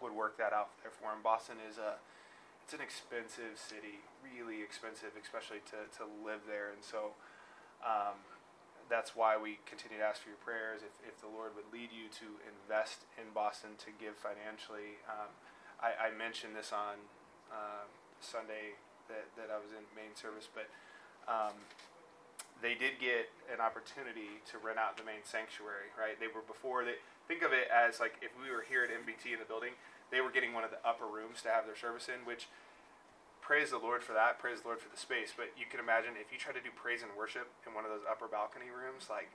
[0.00, 1.20] would work that out there for him.
[1.20, 2.00] Boston is a
[2.64, 6.74] it's an expensive city, really expensive, especially to, to live there.
[6.74, 7.14] And so
[7.86, 8.18] um,
[8.88, 10.82] that's why we continue to ask for your prayers.
[10.82, 15.30] If, if the Lord would lead you to invest in Boston to give financially, um,
[15.82, 16.96] I, I, mentioned this on
[17.52, 17.84] uh,
[18.22, 18.78] Sunday
[19.10, 20.70] that, that I was in main service, but
[21.26, 21.58] um,
[22.62, 25.90] they did get an opportunity to rent out the main sanctuary.
[25.98, 26.16] Right?
[26.16, 29.34] They were before they think of it as like if we were here at MBT
[29.34, 29.74] in the building,
[30.10, 32.46] they were getting one of the upper rooms to have their service in, which
[33.46, 34.42] praise the Lord for that.
[34.42, 35.30] Praise the Lord for the space.
[35.30, 37.94] But you can imagine if you try to do praise and worship in one of
[37.94, 39.30] those upper balcony rooms, like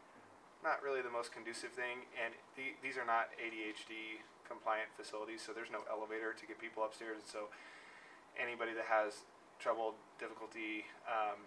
[0.60, 2.04] not really the most conducive thing.
[2.20, 6.84] And the, these are not ADHD compliant facilities, so there's no elevator to get people
[6.84, 7.24] upstairs.
[7.24, 7.48] And so
[8.36, 9.24] anybody that has
[9.64, 11.40] trouble, difficulty um,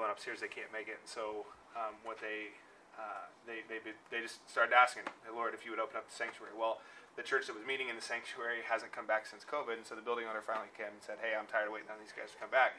[0.00, 0.96] going upstairs, they can't make it.
[1.04, 1.44] And so
[1.76, 2.56] um, what they
[2.96, 3.78] uh, they, they
[4.08, 6.56] they just started asking, the Lord, if you would open up the sanctuary.
[6.56, 6.80] Well,
[7.16, 9.96] the church that was meeting in the sanctuary hasn't come back since COVID, and so
[9.96, 12.32] the building owner finally came and said, "Hey, I'm tired of waiting on these guys
[12.32, 12.76] to come back.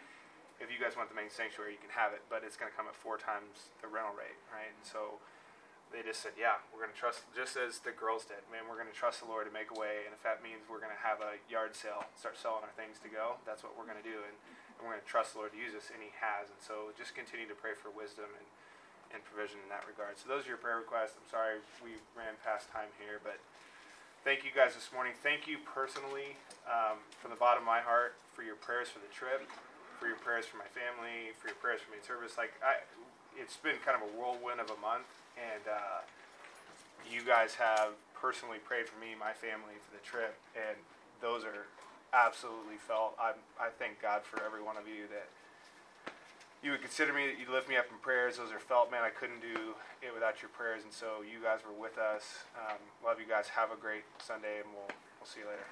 [0.57, 2.75] If you guys want the main sanctuary, you can have it, but it's going to
[2.77, 5.21] come at four times the rental rate, right?" And so
[5.89, 8.45] they just said, "Yeah, we're going to trust," just as the girls did.
[8.53, 10.69] Man, we're going to trust the Lord to make a way, and if that means
[10.69, 13.73] we're going to have a yard sale, start selling our things to go, that's what
[13.73, 14.37] we're going to do, and,
[14.77, 16.53] and we're going to trust the Lord to use us, and He has.
[16.53, 18.45] And so, just continue to pray for wisdom and
[19.17, 20.21] and provision in that regard.
[20.21, 21.17] So those are your prayer requests.
[21.17, 23.41] I'm sorry we ran past time here, but
[24.21, 25.17] thank you guys this morning.
[25.25, 26.37] Thank you personally
[26.69, 29.41] um, from the bottom of my heart for your prayers for the trip,
[29.97, 32.37] for your prayers for my family, for your prayers for main service.
[32.37, 32.85] Like I,
[33.33, 36.05] it's been kind of a whirlwind of a month, and uh,
[37.09, 40.77] you guys have personally prayed for me, my family, for the trip, and
[41.21, 41.65] those are
[42.13, 43.17] absolutely felt.
[43.17, 45.29] I I thank God for every one of you that
[46.63, 48.37] you would consider me, you lift me up in prayers.
[48.37, 49.03] Those are felt, man.
[49.03, 52.45] I couldn't do it without your prayers, and so you guys were with us.
[52.57, 53.47] Um, love you guys.
[53.49, 54.89] Have a great Sunday, and we'll
[55.19, 55.65] we'll see you later.